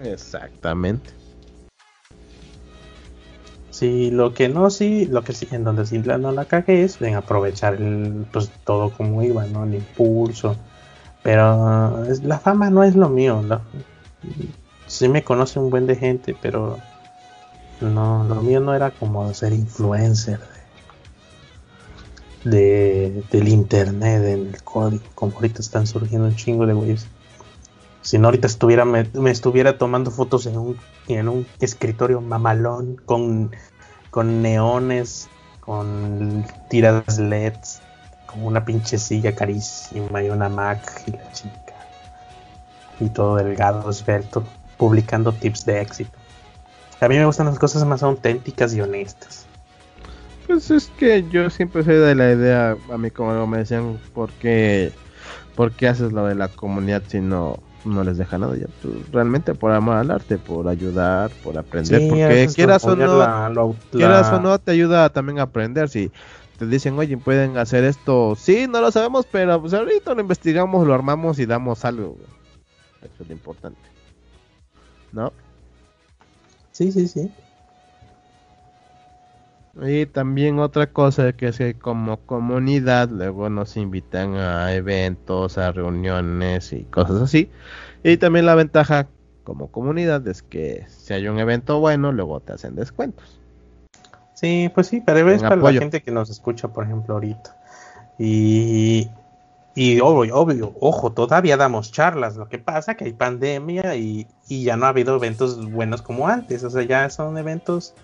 [0.03, 1.13] Exactamente.
[3.71, 7.01] Sí, lo que no, sí, lo que sí, en donde sí no la cagué es
[7.01, 9.63] en aprovechar el, pues todo como iba, ¿no?
[9.63, 10.57] El impulso.
[11.23, 13.43] Pero la fama no es lo mío.
[14.87, 16.79] sí me conoce un buen de gente, pero
[17.81, 20.41] no, lo mío no era como ser influencer
[22.45, 27.07] de, del internet, del código, como ahorita están surgiendo un chingo de güeyes.
[28.03, 30.77] Si no, ahorita estuviera, me, estuviera tomando fotos en un,
[31.09, 33.51] en un escritorio mamalón con
[34.11, 35.29] con neones,
[35.61, 37.81] con tiras LEDs,
[38.31, 41.75] con una pinche silla carísima y una Mac y la chica.
[43.01, 44.45] Y todo delgado, esbelto,
[44.77, 46.19] publicando tips de éxito.
[47.01, 49.47] A mí me gustan las cosas más auténticas y honestas.
[50.47, 54.31] Pues es que yo siempre soy de la idea, a mí como me decían, ¿por
[54.33, 54.93] qué,
[55.55, 59.11] ¿por qué haces lo de la comunidad si no no les deja nada ya pues,
[59.11, 64.41] realmente por amor al arte por ayudar por aprender porque quieras o no quieras o
[64.41, 66.11] no te ayuda también a aprender si
[66.61, 70.87] te dicen oye pueden hacer esto sí no lo sabemos pero pues ahorita lo investigamos
[70.87, 72.17] lo armamos y damos algo
[73.03, 73.81] eso es lo importante.
[75.13, 75.33] No
[76.71, 77.31] sí sí sí.
[79.83, 85.73] Y también otra cosa que es que como comunidad luego nos invitan a eventos, a
[85.73, 87.51] reuniones y cosas así.
[88.03, 89.09] Y también la ventaja
[89.45, 93.40] como comunidad es que si hay un evento bueno, luego te hacen descuentos.
[94.41, 97.57] Sí, pues sí, pero es para la gente que nos escucha, por ejemplo, ahorita.
[98.19, 99.11] Y
[99.75, 102.37] y obvio, obvio, ojo, todavía damos charlas.
[102.37, 106.65] Lo que pasa que hay pandemia y, ya no ha habido eventos buenos como antes.
[106.65, 107.95] O sea, ya son eventos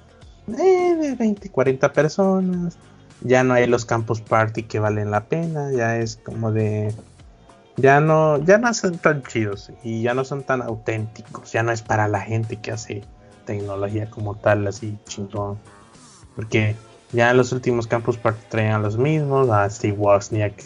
[0.48, 2.78] eh, de 20, 40 personas.
[3.22, 5.72] Ya no hay los campus party que valen la pena.
[5.72, 6.94] Ya es como de.
[7.76, 11.52] Ya no, ya no son tan chidos y ya no son tan auténticos.
[11.52, 13.02] Ya no es para la gente que hace
[13.44, 15.58] tecnología como tal, así chingón.
[16.36, 16.76] Porque
[17.12, 19.50] ya en los últimos campus party traían los mismos.
[19.50, 20.62] A Steve Wozniak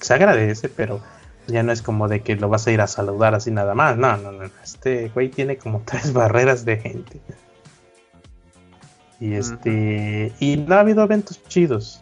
[0.00, 1.00] se agradece, pero
[1.46, 3.96] ya no es como de que lo vas a ir a saludar así nada más.
[3.96, 4.50] No, no, no.
[4.62, 7.20] Este güey tiene como tres barreras de gente.
[9.20, 10.32] Y este.
[10.40, 12.00] Y no ha habido eventos chidos.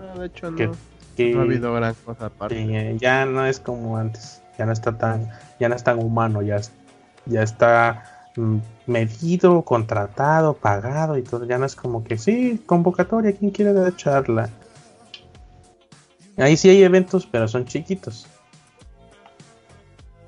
[0.00, 0.56] No, de hecho, no.
[0.56, 2.96] no ha habido gran cosa aparte.
[2.98, 4.42] ya no es como antes.
[4.58, 5.28] Ya no está tan.
[5.60, 6.40] Ya no es tan humano.
[6.40, 6.58] Ya,
[7.26, 8.17] ya está
[8.86, 11.44] medido, contratado, pagado y todo.
[11.44, 14.50] Ya no es como que sí, convocatoria, ¿quién quiere dar charla?
[16.36, 18.26] Ahí sí hay eventos, pero son chiquitos.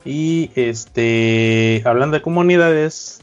[0.04, 3.20] Y este, hablando de comunidades,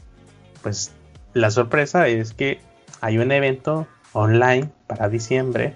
[0.62, 0.92] pues
[1.34, 2.60] la sorpresa es que
[3.00, 5.74] hay un evento online para diciembre.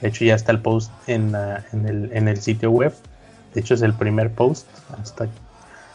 [0.00, 2.94] De hecho, ya está el post en, el, sitio web.
[3.54, 4.66] De hecho, es el primer post.
[5.00, 5.28] Hasta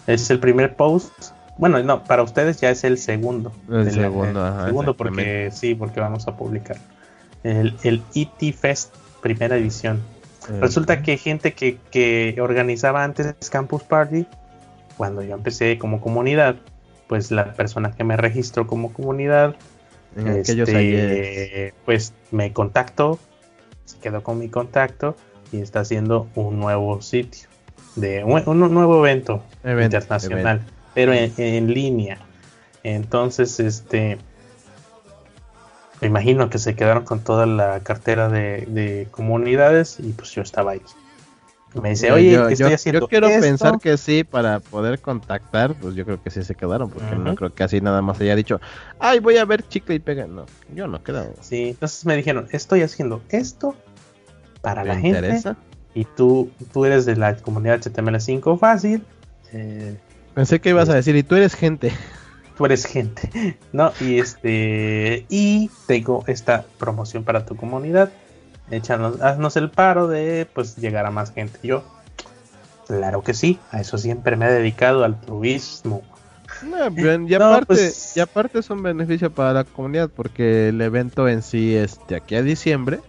[0.08, 1.32] es el primer post.
[1.58, 3.52] Bueno, no, para ustedes ya es el segundo.
[3.70, 6.78] El segundo, segundo porque sí, porque vamos a publicar.
[7.44, 10.02] El, el ET Fest, primera edición.
[10.60, 14.26] Resulta que gente que, organizaba antes Campus Party,
[14.98, 16.58] cuando yo empecé como comunidad,
[17.08, 19.56] pues la persona que me registró como comunidad,
[20.16, 23.20] este, pues me contactó,
[23.86, 25.16] se quedó con mi contacto
[25.52, 27.50] y está haciendo un nuevo sitio,
[27.96, 30.62] de un, nuevo evento, internacional,
[30.96, 32.18] pero en, en línea.
[32.82, 34.18] Entonces, este,
[36.02, 40.72] me imagino que se quedaron con toda la cartera de, comunidades y pues yo estaba
[40.72, 40.82] ahí.
[41.82, 43.02] Me dice, oye, yo, ¿qué estoy haciendo?
[43.02, 46.90] Yo quiero pensar que sí, para poder contactar, pues yo creo que sí se quedaron,
[46.90, 48.62] porque no creo que así nada más haya dicho,
[48.98, 50.26] ay, voy a ver chicle y pega.
[50.26, 51.34] No, yo no quedado.
[51.42, 53.76] Sí, entonces me dijeron, estoy haciendo esto
[54.62, 55.42] para la gente.
[55.94, 59.04] Y tú, tú eres de la comunidad HTML5 fácil.
[59.52, 59.98] Eh,
[60.36, 61.92] Pensé que ibas a decir, y tú eres gente
[62.56, 63.92] tú eres gente, ¿no?
[64.00, 68.12] Y este, y tengo esta promoción para tu comunidad.
[68.72, 71.60] Échanos, haznos el paro de pues llegar a más gente.
[71.62, 71.84] Yo,
[72.88, 76.02] claro que sí, a eso siempre me he dedicado al turismo.
[76.64, 81.44] y, aparte, pues y aparte es un beneficio para la comunidad porque el evento en
[81.44, 83.02] sí es de aquí a diciembre,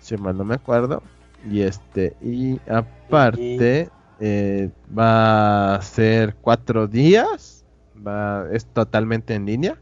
[0.00, 1.02] si mal no me acuerdo,
[1.50, 3.88] y este, y aparte
[4.20, 7.64] eh, va a ser cuatro días
[8.06, 9.78] va, es totalmente en línea.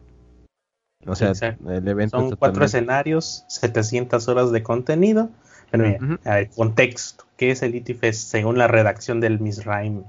[1.07, 1.33] O sea,
[1.69, 5.31] el evento son cuatro escenarios, 700 horas de contenido.
[5.71, 5.85] Pero
[6.25, 10.05] a ver, contexto, ¿qué es el ITFest según la redacción del Misraim?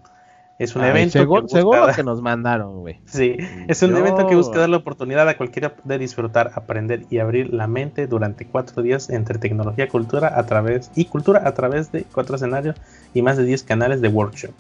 [0.60, 2.99] Es un evento según, que, lo que nos mandaron, güey.
[3.05, 3.38] Sí,
[3.70, 7.53] es un evento que busca dar la oportunidad a cualquiera de disfrutar, aprender y abrir
[7.53, 12.03] la mente durante cuatro días entre tecnología, cultura a través y cultura a través de
[12.03, 12.76] cuatro escenarios
[13.14, 14.51] y más de 10 canales de workshop.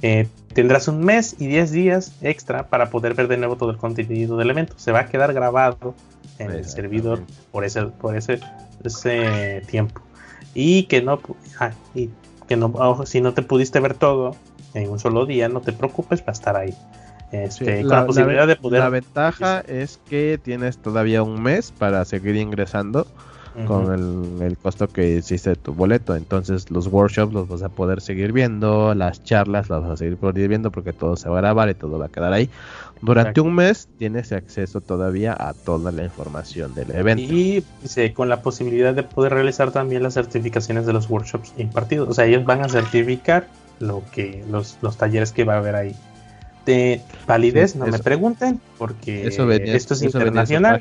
[0.00, 3.76] Eh, tendrás un mes y 10 días extra para poder ver de nuevo todo el
[3.76, 4.72] contenido del evento.
[4.78, 5.94] Se va a quedar grabado
[6.38, 7.20] en el servidor
[7.52, 8.40] por ese, por ese,
[8.82, 10.00] ese tiempo.
[10.54, 11.20] Y que no,
[11.58, 12.08] ah, y
[12.48, 14.34] que no, si no te pudiste ver todo
[14.74, 16.74] en un solo día, no te preocupes, va a estar ahí.
[17.32, 18.80] Este, la, posibilidad de poder.
[18.80, 23.06] La ventaja es que tienes todavía un mes para seguir ingresando
[23.66, 26.14] con el, costo que hiciste de tu boleto.
[26.14, 30.18] Entonces los workshops los vas a poder seguir viendo, las charlas las vas a seguir
[30.48, 32.48] viendo porque todo se va a grabar y todo va a quedar ahí.
[33.02, 37.32] Durante un mes tienes acceso todavía a toda la información del evento.
[37.32, 37.64] Y
[38.14, 42.08] con la posibilidad de poder realizar también las certificaciones de los workshops impartidos.
[42.08, 43.48] O sea, ellos van a certificar
[43.80, 45.96] lo que los, los talleres que va a haber ahí.
[46.64, 50.80] De validez, no me pregunten, porque esto es internacional.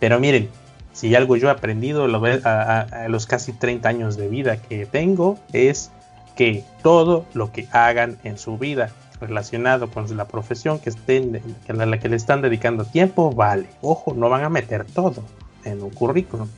[0.00, 0.48] Pero miren,
[0.92, 5.90] si algo yo he aprendido a, los casi 30 años de vida que tengo es
[6.34, 8.90] que todo lo que hagan en su vida
[9.20, 13.68] relacionado con la profesión que estén que la, que le están dedicando tiempo vale.
[13.82, 15.22] Ojo, no van a meter todo
[15.64, 16.48] en un currículum.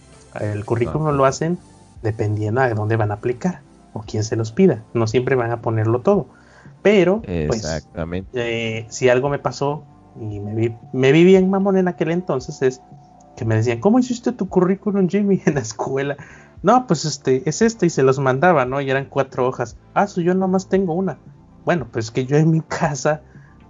[0.40, 1.58] El currículum lo hacen
[2.02, 3.60] dependiendo de dónde van a aplicar
[3.94, 4.84] o quién se los pida.
[4.92, 6.26] No siempre van a ponerlo todo.
[6.82, 7.88] Pero, pues,
[8.34, 9.84] eh, si algo me pasó
[10.20, 12.82] y me vi, me vi bien mamón en aquel entonces es
[13.36, 16.16] que me decían, ¿cómo hiciste tu currículum, Jimmy, en la escuela?
[16.62, 18.80] No, pues este, es este, y se los mandaba, ¿no?
[18.80, 19.76] Y eran cuatro hojas.
[19.94, 21.18] Ah, yo nomás tengo una.
[21.64, 23.22] Bueno, pues que yo en mi casa,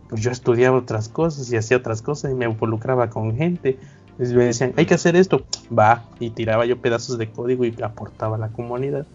[0.08, 3.78] pues yo estudiaba otras cosas y hacía otras cosas y me involucraba con gente.
[4.18, 5.44] Y me decían, hay que hacer esto.
[5.76, 9.06] Va, y tiraba yo pedazos de código y aportaba a la comunidad.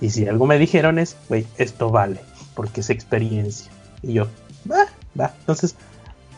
[0.00, 2.20] Y si algo me dijeron es, güey, esto vale,
[2.54, 3.70] porque es experiencia.
[4.02, 4.28] Y yo,
[4.70, 4.86] va,
[5.18, 5.34] va.
[5.40, 5.74] Entonces,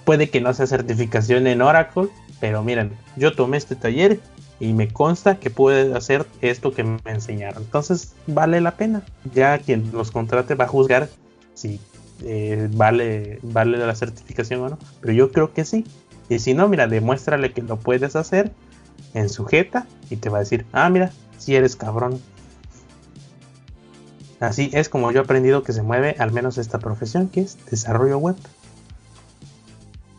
[0.04, 2.08] puede que no sea certificación en Oracle,
[2.40, 4.20] pero miren, yo tomé este taller
[4.58, 7.62] y me consta que puede hacer esto que me enseñaron.
[7.62, 9.02] Entonces, vale la pena.
[9.34, 11.08] Ya quien los contrate va a juzgar
[11.54, 11.80] si
[12.22, 14.78] eh, vale, vale la certificación o no.
[15.00, 15.84] Pero yo creo que sí.
[16.28, 18.52] Y si no, mira, demuéstrale que lo puedes hacer
[19.14, 22.20] en sujeta y te va a decir, ah, mira, si eres cabrón.
[24.40, 27.58] Así es como yo he aprendido que se mueve al menos esta profesión, que es
[27.66, 28.36] desarrollo web.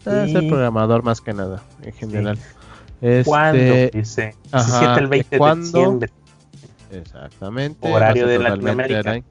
[0.05, 2.39] Es el programador más que nada, en general.
[3.01, 3.23] Este...
[3.29, 3.73] ¿Cuándo?
[3.91, 4.35] Dice.
[4.51, 6.09] Ajá, el 20 de diciembre.
[6.91, 7.91] Exactamente.
[7.91, 9.21] Horario de Latinoamérica.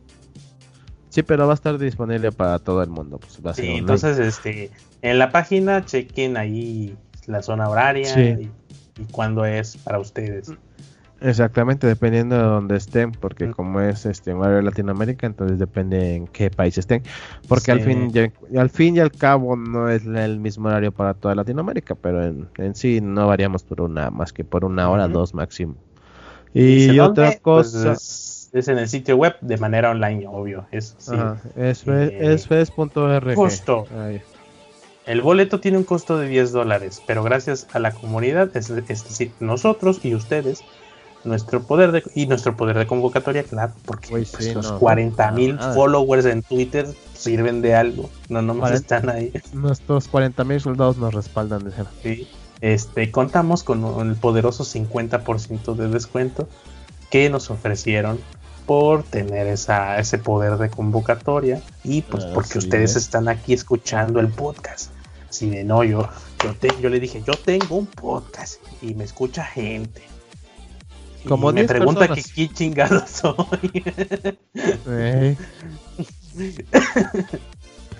[1.08, 3.18] Sí, pero va a estar disponible para todo el mundo.
[3.18, 4.70] Pues sí, entonces, este,
[5.02, 8.50] en la página chequen ahí la zona horaria y,
[8.96, 10.52] y cuándo es para ustedes.
[11.22, 16.14] Exactamente, dependiendo de donde estén, porque como es este un área de Latinoamérica, entonces depende
[16.14, 17.02] en qué país estén,
[17.46, 21.12] porque al fin y, al fin y al cabo no es el mismo horario para
[21.12, 25.34] toda Latinoamérica, pero en, sí no variamos por una más que por una hora, dos
[25.34, 25.74] máximo.
[26.54, 31.14] Y, otra pues cosa es, en el sitio web de manera online, obvio, eso sí.
[31.54, 32.34] es, eh.
[35.06, 39.32] El boleto tiene un costo de 10 dólares, pero gracias a la comunidad, es decir,
[39.40, 40.62] nosotros y ustedes
[41.24, 46.26] nuestro poder de, y nuestro poder de convocatoria, claro, porque pues, los 40 mil followers
[46.26, 49.32] en Twitter sirven de algo, no nomás están ahí.
[49.52, 52.28] Nuestros 40 mil soldados nos respaldan, de Sí,
[52.60, 56.48] este, contamos con el poderoso 50% de descuento
[57.10, 58.18] que nos ofrecieron
[58.66, 64.28] por tener esa, ese poder de convocatoria y pues porque ustedes están aquí escuchando el
[64.28, 64.90] podcast.
[65.28, 66.08] Si de no, yo,
[66.42, 70.02] yo, yo le dije, yo tengo un podcast y me escucha gente
[71.26, 73.84] como me pregunta que qué chingado soy.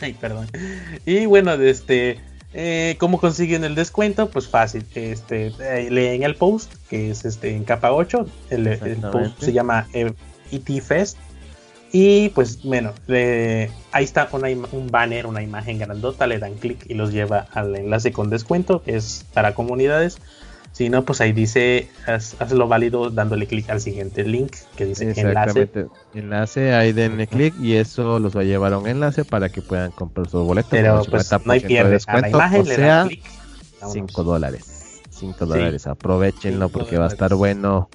[0.00, 0.48] Ay, perdón.
[1.04, 2.18] Y bueno, este,
[2.52, 4.30] eh, ¿cómo consiguen el descuento?
[4.30, 4.86] Pues fácil.
[4.94, 8.26] Este, eh, leen el post, que es este en capa 8.
[8.50, 10.14] El, post se llama ET
[10.70, 11.18] e Fest.
[11.92, 12.92] Y pues bueno,
[13.90, 18.12] ahí está un banner, una imagen grandota, le dan clic y los lleva al enlace
[18.12, 20.18] con descuento, que es para comunidades.
[20.72, 25.68] Si no, pues ahí dice, hazlo válido dándole clic al siguiente link que dice enlace.
[26.14, 29.62] Enlace, ahí denle clic y eso los va a llevar a un enlace para que
[29.62, 30.68] puedan comprar su boleto.
[30.70, 33.22] Pero pues no hay pierde, a la imagen le sea, clic.
[33.86, 35.00] 5 dólares.
[35.10, 37.88] 5 dólares, aprovechenlo porque va a estar bueno.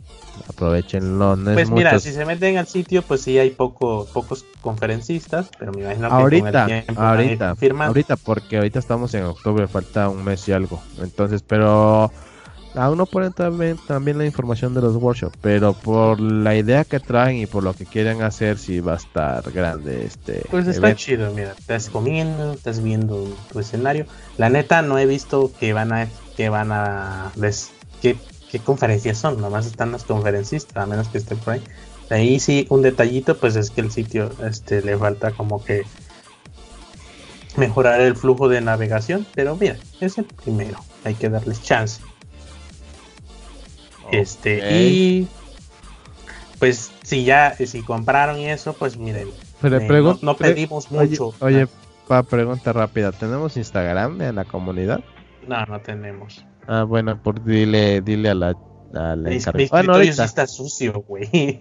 [0.49, 1.37] Aprovechenlo.
[1.53, 5.83] pues mira, si se meten al sitio, pues sí hay poco, pocos conferencistas, pero me
[5.83, 7.55] imagino que ahorita, ahorita,
[7.85, 10.81] ahorita, porque ahorita estamos en octubre, falta un mes y algo.
[11.01, 12.11] Entonces, pero
[12.75, 16.99] aún no ponen también, también la información de los workshops, pero por la idea que
[16.99, 20.43] traen y por lo que quieren hacer, sí va a estar grande este.
[20.51, 24.05] Pues está chido, mira, estás comiendo, estás viendo tu escenario.
[24.37, 27.31] La neta no he visto que van a, que van a,
[28.01, 28.17] qué,
[28.51, 31.61] qué conferencias son, nomás están los conferencistas, a menos que estén por ahí.
[32.09, 35.83] Ahí sí, un detallito, pues es que el sitio, este, le falta como que
[37.57, 42.01] mejorar el flujo de navegación, pero mira, es el primero, hay que darles chance.
[44.11, 45.27] Este, y
[46.59, 49.29] pues si ya, si compraron eso, pues miren,
[49.63, 51.33] eh, no, pedimos mucho.
[51.39, 51.67] Oye,
[52.07, 55.01] para pregunta rápida, ¿tenemos Instagram en la comunidad?
[55.47, 56.45] No, no tenemos.
[56.67, 58.55] Ah, bueno, por dile, dile a la
[58.93, 61.57] a mi, escritorio sí está sucio, güey.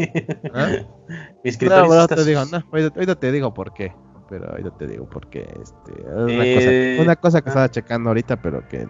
[0.54, 0.68] ¿Ah?
[1.42, 3.92] Mi escritorio no, te digo, no, ahorita, te digo por qué.
[4.28, 5.40] Pero ahorita te digo por qué.
[5.40, 7.50] Este, una, cosa, eh, una cosa que ah.
[7.50, 8.86] estaba checando ahorita, pero que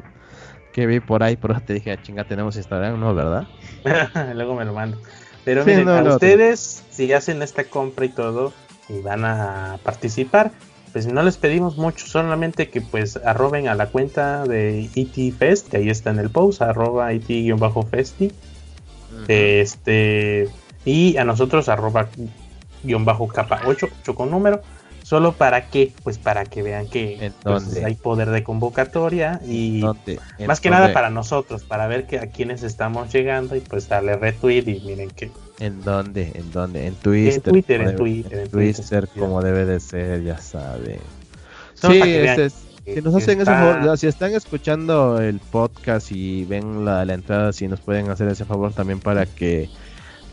[0.75, 3.15] que vi por ahí, por eso te dije, ah, chinga, tenemos Instagram, ¿no?
[3.15, 3.47] ¿Verdad?
[4.35, 4.99] Luego me lo mando.
[5.45, 8.53] Pero miren, a ustedes, si hacen esta compra y todo,
[8.89, 10.51] y van a participar,
[10.93, 15.69] pues no les pedimos mucho, solamente que pues arroben a la cuenta de ET Fest,
[15.69, 18.33] que ahí está en el post, arroba ET-Festi.
[19.29, 20.49] Este,
[20.85, 22.09] y a nosotros arroba
[22.83, 24.61] guion bajo capa 8, 8 con número
[25.05, 25.93] ¿Solo para qué?
[26.03, 29.85] Pues para que vean que pues, hay poder de convocatoria y
[30.47, 34.17] más que nada para nosotros, para ver que a quienes estamos llegando y pues darle
[34.17, 35.31] retweet y miren que...
[35.61, 36.33] ¿En dónde?
[36.35, 36.87] ¿En dónde?
[36.87, 37.35] En Twitter.
[37.35, 38.39] En Twitter, en Twitter.
[38.39, 41.01] En Twitter, como debe de ser, ya saben.
[41.75, 42.01] Sí,
[42.87, 47.53] si nos hacen ese favor, si están escuchando el podcast y ven la, la entrada,
[47.53, 49.69] si nos pueden hacer ese favor también para que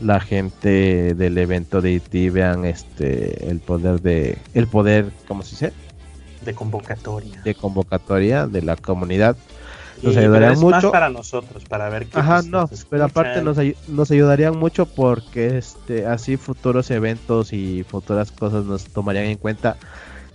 [0.02, 5.50] la gente del evento de IT vean este el poder de el poder cómo se
[5.50, 5.72] dice
[6.44, 7.40] de convocatoria.
[7.42, 9.36] De convocatoria de la comunidad.
[10.02, 10.70] Nos ayudarían mucho.
[10.70, 15.58] Más para nosotros, para ver qué Ajá, no, pero aparte nos, nos ayudarían mucho porque
[15.58, 19.76] este así futuros eventos y futuras cosas nos tomarían en cuenta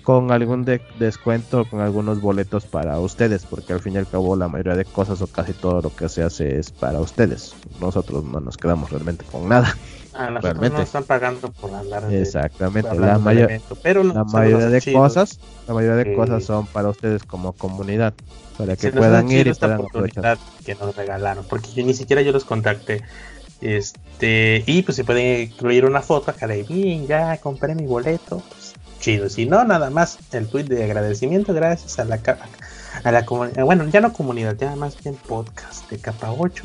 [0.08, 0.64] con algún
[1.00, 4.86] descuento, con algunos boletos para ustedes, porque al fin y al cabo la mayoría de
[4.86, 7.54] cosas o casi todo lo que se hace es para ustedes.
[7.82, 9.76] Nosotros no nos quedamos realmente con nada.
[10.14, 10.78] Ah, realmente.
[10.78, 13.52] no están pagando por hablar Exactamente, la, mayor,
[13.84, 18.14] pero la mayoría de cosas, la mayoría de cosas son para ustedes como comunidad,
[18.58, 20.38] para que puedan ir y puedan aprovechar.
[20.66, 23.04] Que nos regalaron, porque yo, ni siquiera yo los contacté.
[23.60, 28.42] Este, y pues se pueden incluir una foto acá de bien, ya compré mi boleto,
[28.50, 28.67] pues,
[29.00, 29.30] chido.
[29.30, 32.20] Si no, nada más el tweet de agradecimiento gracias a la,
[33.04, 36.64] a la comunidad, bueno, ya no comunidad, ya más bien podcast de capa 8.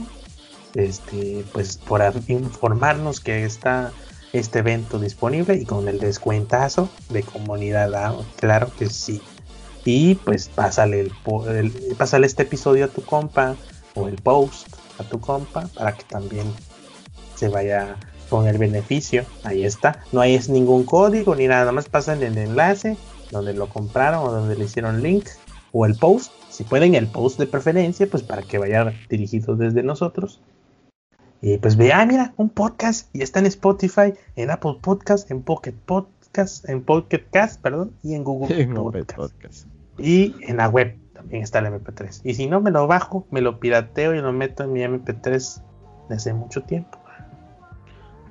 [0.75, 3.93] Este, pues por informarnos que está
[4.33, 9.21] este evento disponible y con el descuentazo de comunidad, ah, claro que sí.
[9.85, 13.57] Y pues pásale, el, pásale este episodio a tu compa
[13.95, 14.69] o el post
[14.99, 16.47] a tu compa para que también
[17.35, 17.97] se vaya
[18.33, 19.27] con el beneficio.
[19.45, 20.01] Ahí está.
[20.11, 22.97] No hay ningún código ni nada, más pasan el enlace
[23.31, 25.27] donde lo compraron o donde le hicieron link
[25.71, 26.33] o el post.
[26.49, 30.41] Si pueden el post de preferencia, pues para que vaya dirigido desde nosotros.
[31.43, 35.43] Y pues vea, ah, mira, un podcast y está en Spotify, en Apple Podcast, en
[35.43, 38.65] Pocket Podcast, en Pocket Cast, perdón, y en Google
[39.15, 39.67] Podcast.
[39.99, 42.23] Y en la web también está el MP3.
[42.25, 45.63] Y si no, me lo bajo, me lo pirateo y lo meto en mi MP3
[46.09, 47.02] desde hace mucho tiempo.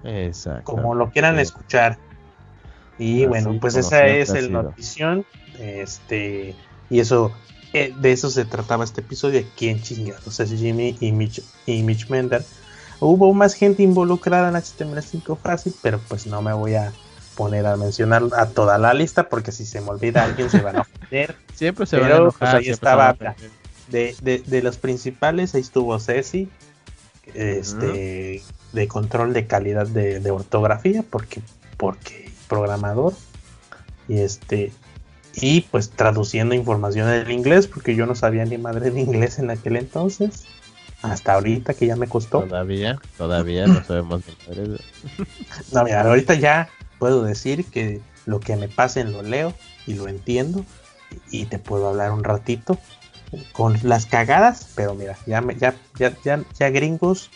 [0.03, 0.63] Exacto.
[0.63, 1.97] Como lo quieran escuchar.
[2.97, 5.25] Y bueno, pues esa es el notición.
[5.59, 6.55] Este,
[6.89, 7.31] y eso,
[7.73, 9.43] eh, de eso se trataba este episodio.
[9.57, 12.43] ¿Quién chingados es Jimmy y Mitch, y Mitch Mender?
[12.99, 16.93] Hubo más gente involucrada en HTML5 fácil, pero pues no me voy a
[17.35, 20.77] poner a mencionar a toda la lista porque si se me olvida alguien se van
[20.77, 21.35] a ofender.
[21.55, 23.15] Siempre se van a enojar, pues ahí estaba
[23.87, 26.49] de, de, de, los principales, ahí estuvo Ceci,
[27.33, 28.43] este,
[28.73, 31.41] de control de calidad de, ortografía, porque,
[31.77, 33.13] porque programador,
[34.07, 34.71] y este,
[35.35, 39.49] y pues traduciendo información en inglés, porque yo no sabía ni madre de inglés en
[39.49, 40.45] aquel entonces,
[41.01, 42.41] hasta ahorita que ya me costó.
[42.41, 44.23] Todavía, todavía no sabemos
[45.71, 46.69] No, mira, ahorita ya
[46.99, 49.53] puedo decir que lo que me pasen lo leo
[49.87, 50.65] y lo entiendo
[51.29, 52.77] y te puedo hablar un ratito
[53.53, 57.31] con las cagadas, pero mira, ya ya ya ya, ya gringos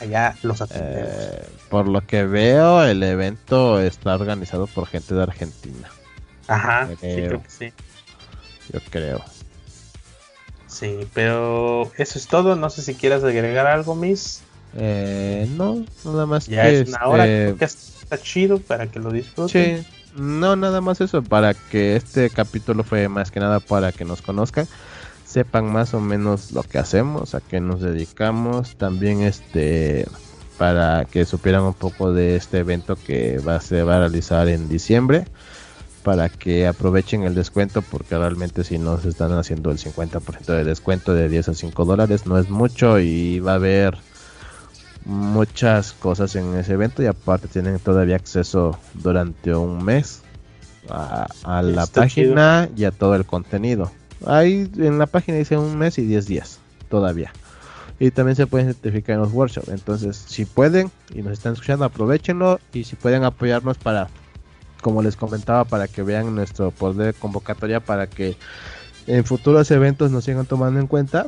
[0.00, 5.88] allá los eh, por lo que veo, el evento está organizado por gente de Argentina.
[6.46, 7.72] Ajá, sí, creo que sí.
[8.72, 9.22] Yo creo.
[10.66, 12.56] Sí, pero eso es todo.
[12.56, 14.42] No sé si quieras agregar algo, Miss.
[14.76, 19.12] Eh, no, nada más ya es una hora, este, que está chido para que lo
[19.12, 19.84] disfruten.
[19.84, 19.86] Sí,
[20.16, 24.20] no, nada más eso, para que este capítulo fue más que nada para que nos
[24.20, 24.66] conozcan
[25.34, 30.06] sepan más o menos lo que hacemos, a qué nos dedicamos, también este
[30.58, 34.68] para que supieran un poco de este evento que va, se va a realizar en
[34.68, 35.24] diciembre
[36.04, 40.62] para que aprovechen el descuento porque realmente si no se están haciendo el 50% de
[40.62, 43.98] descuento de 10 a 5 dólares no es mucho y va a haber
[45.04, 47.02] muchas cosas en ese evento.
[47.02, 50.22] Y aparte tienen todavía acceso durante un mes
[50.88, 51.26] a,
[51.62, 53.90] la página y a todo el contenido
[54.26, 57.32] Ahí en la página dice un mes y 10 días todavía.
[57.98, 59.68] Y también se pueden certificar en los workshops.
[59.68, 62.58] Entonces, si pueden y nos están escuchando, aprovechenlo.
[62.72, 64.08] Y si pueden apoyarnos para,
[64.82, 68.36] como les comentaba, para que vean nuestro poder convocatoria para que
[69.06, 71.26] en futuros eventos nos sigan tomando en cuenta,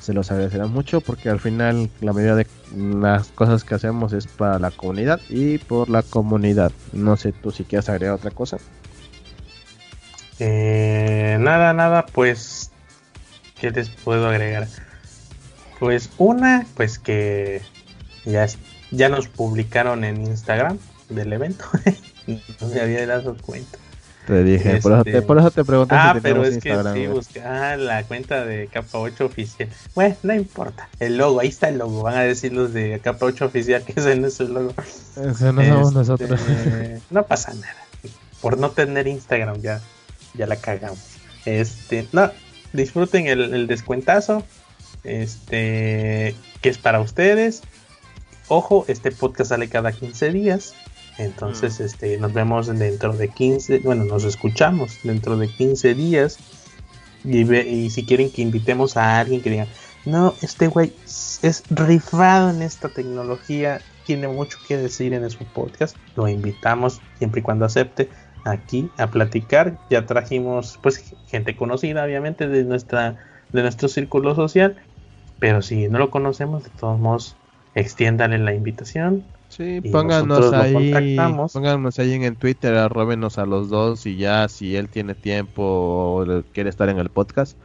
[0.00, 4.26] se los agradecerá mucho porque al final la mayoría de las cosas que hacemos es
[4.26, 6.72] para la comunidad y por la comunidad.
[6.92, 8.58] No sé tú si quieres agregar otra cosa.
[10.38, 12.70] Eh, nada, nada, pues,
[13.60, 14.68] ¿qué les puedo agregar?
[15.78, 17.62] Pues una, pues que
[18.24, 18.46] ya,
[18.90, 20.78] ya nos publicaron en Instagram
[21.08, 21.64] del evento.
[22.26, 23.78] no me había dado cuenta.
[24.26, 27.72] Te dije, por, eso te, por, eso te, pregunté ah, pero es que sí, busca,
[27.72, 29.68] ah, la cuenta de capa 8 oficial.
[29.94, 30.88] Bueno, no importa.
[30.98, 32.02] El logo, ahí está el logo.
[32.02, 34.72] Van a decir los de capa 8 oficial que ese no es el logo.
[34.78, 36.40] Ese no somos este, nosotros.
[37.10, 37.76] no pasa nada.
[38.40, 39.82] Por no tener Instagram ya
[40.34, 40.98] ya la cagamos.
[41.44, 42.30] Este, no,
[42.72, 44.42] disfruten el, descuentazo.
[45.04, 47.62] Este, que es para ustedes.
[48.48, 50.74] Ojo, este podcast sale cada 15 días.
[51.18, 51.84] Entonces, mm.
[51.84, 56.38] este, nos vemos dentro de 15, bueno, nos escuchamos dentro de 15 días.
[57.24, 59.66] Y, y si quieren que invitemos a alguien que diga,
[60.04, 65.96] no, este güey es rifado en esta tecnología, tiene mucho que decir en su podcast,
[66.14, 68.10] lo invitamos siempre y cuando acepte
[68.44, 69.78] aquí a platicar.
[69.90, 73.16] Ya trajimos pues gente conocida obviamente de nuestra
[73.52, 74.76] de nuestro círculo social.
[75.38, 77.36] Pero si no lo conocemos, de todos modos,
[77.74, 79.24] extiéndale la invitación.
[79.48, 81.16] Sí, pónganos ahí,
[81.52, 86.42] pónganos ahí en, Twitter, arrobenos a los dos y ya si él tiene tiempo o
[86.52, 87.56] quiere estar en el podcast,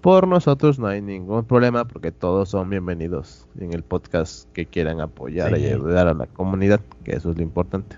[0.00, 5.00] por nosotros no hay ningún problema porque todos son bienvenidos en el podcast que quieran
[5.00, 7.96] apoyar y ayudar a la comunidad, que eso es lo importante.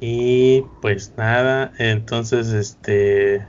[0.00, 3.46] Y pues nada, entonces este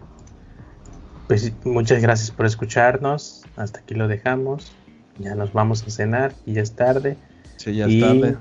[1.31, 3.43] pues muchas gracias por escucharnos.
[3.55, 4.73] Hasta aquí lo dejamos.
[5.17, 7.15] Ya nos vamos a cenar y ya es tarde.
[7.55, 8.37] Sí, ya es tarde.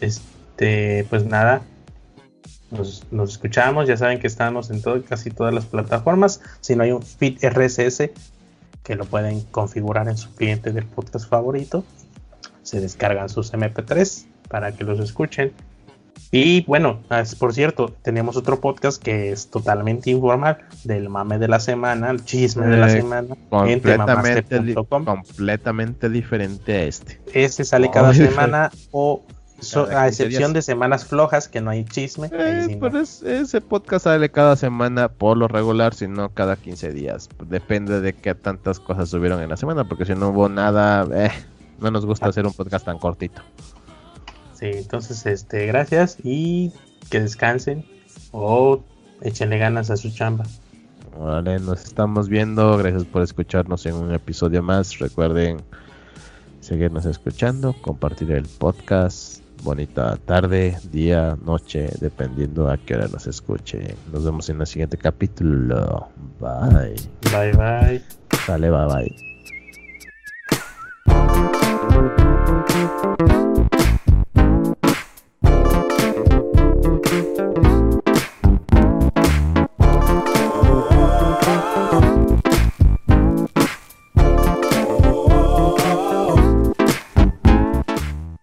[0.00, 1.60] Este, pues nada.
[2.70, 6.40] Nos, nos, escuchamos, ya saben que estamos en todo, casi todas las plataformas.
[6.62, 8.08] Si no hay un feed RSS
[8.82, 11.84] que lo pueden configurar en su cliente del podcast favorito,
[12.62, 15.52] se descargan sus MP3 para que los escuchen.
[16.34, 17.00] Y bueno,
[17.38, 22.24] por cierto, tenemos otro podcast que es totalmente informal del mame de la semana, el
[22.24, 23.36] chisme de la eh, semana.
[23.50, 27.20] Completamente, completamente diferente a este.
[27.34, 29.22] Este sale cada semana o
[29.94, 32.30] a excepción de semanas flojas que no hay chisme.
[32.32, 32.78] Eh,
[33.24, 37.28] ese podcast sale cada semana por lo regular, sino cada 15 días.
[37.46, 41.30] Depende de qué tantas cosas subieron en la semana, porque si no hubo nada, eh,
[41.78, 42.28] no nos gusta ah.
[42.30, 43.42] hacer un podcast tan cortito.
[44.62, 46.70] Sí, entonces, este, gracias y
[47.10, 47.84] que descansen
[48.30, 48.84] o
[49.20, 50.44] échenle ganas a su chamba.
[51.18, 52.76] Vale, nos estamos viendo.
[52.76, 55.00] Gracias por escucharnos en un episodio más.
[55.00, 55.60] Recuerden
[56.60, 63.96] seguirnos escuchando, compartir el podcast bonita tarde, día, noche, dependiendo a qué hora nos escuche.
[64.12, 66.06] Nos vemos en el siguiente capítulo.
[66.38, 66.94] Bye.
[67.32, 68.00] Bye bye.
[68.46, 68.86] Sale, bye
[71.04, 71.51] bye.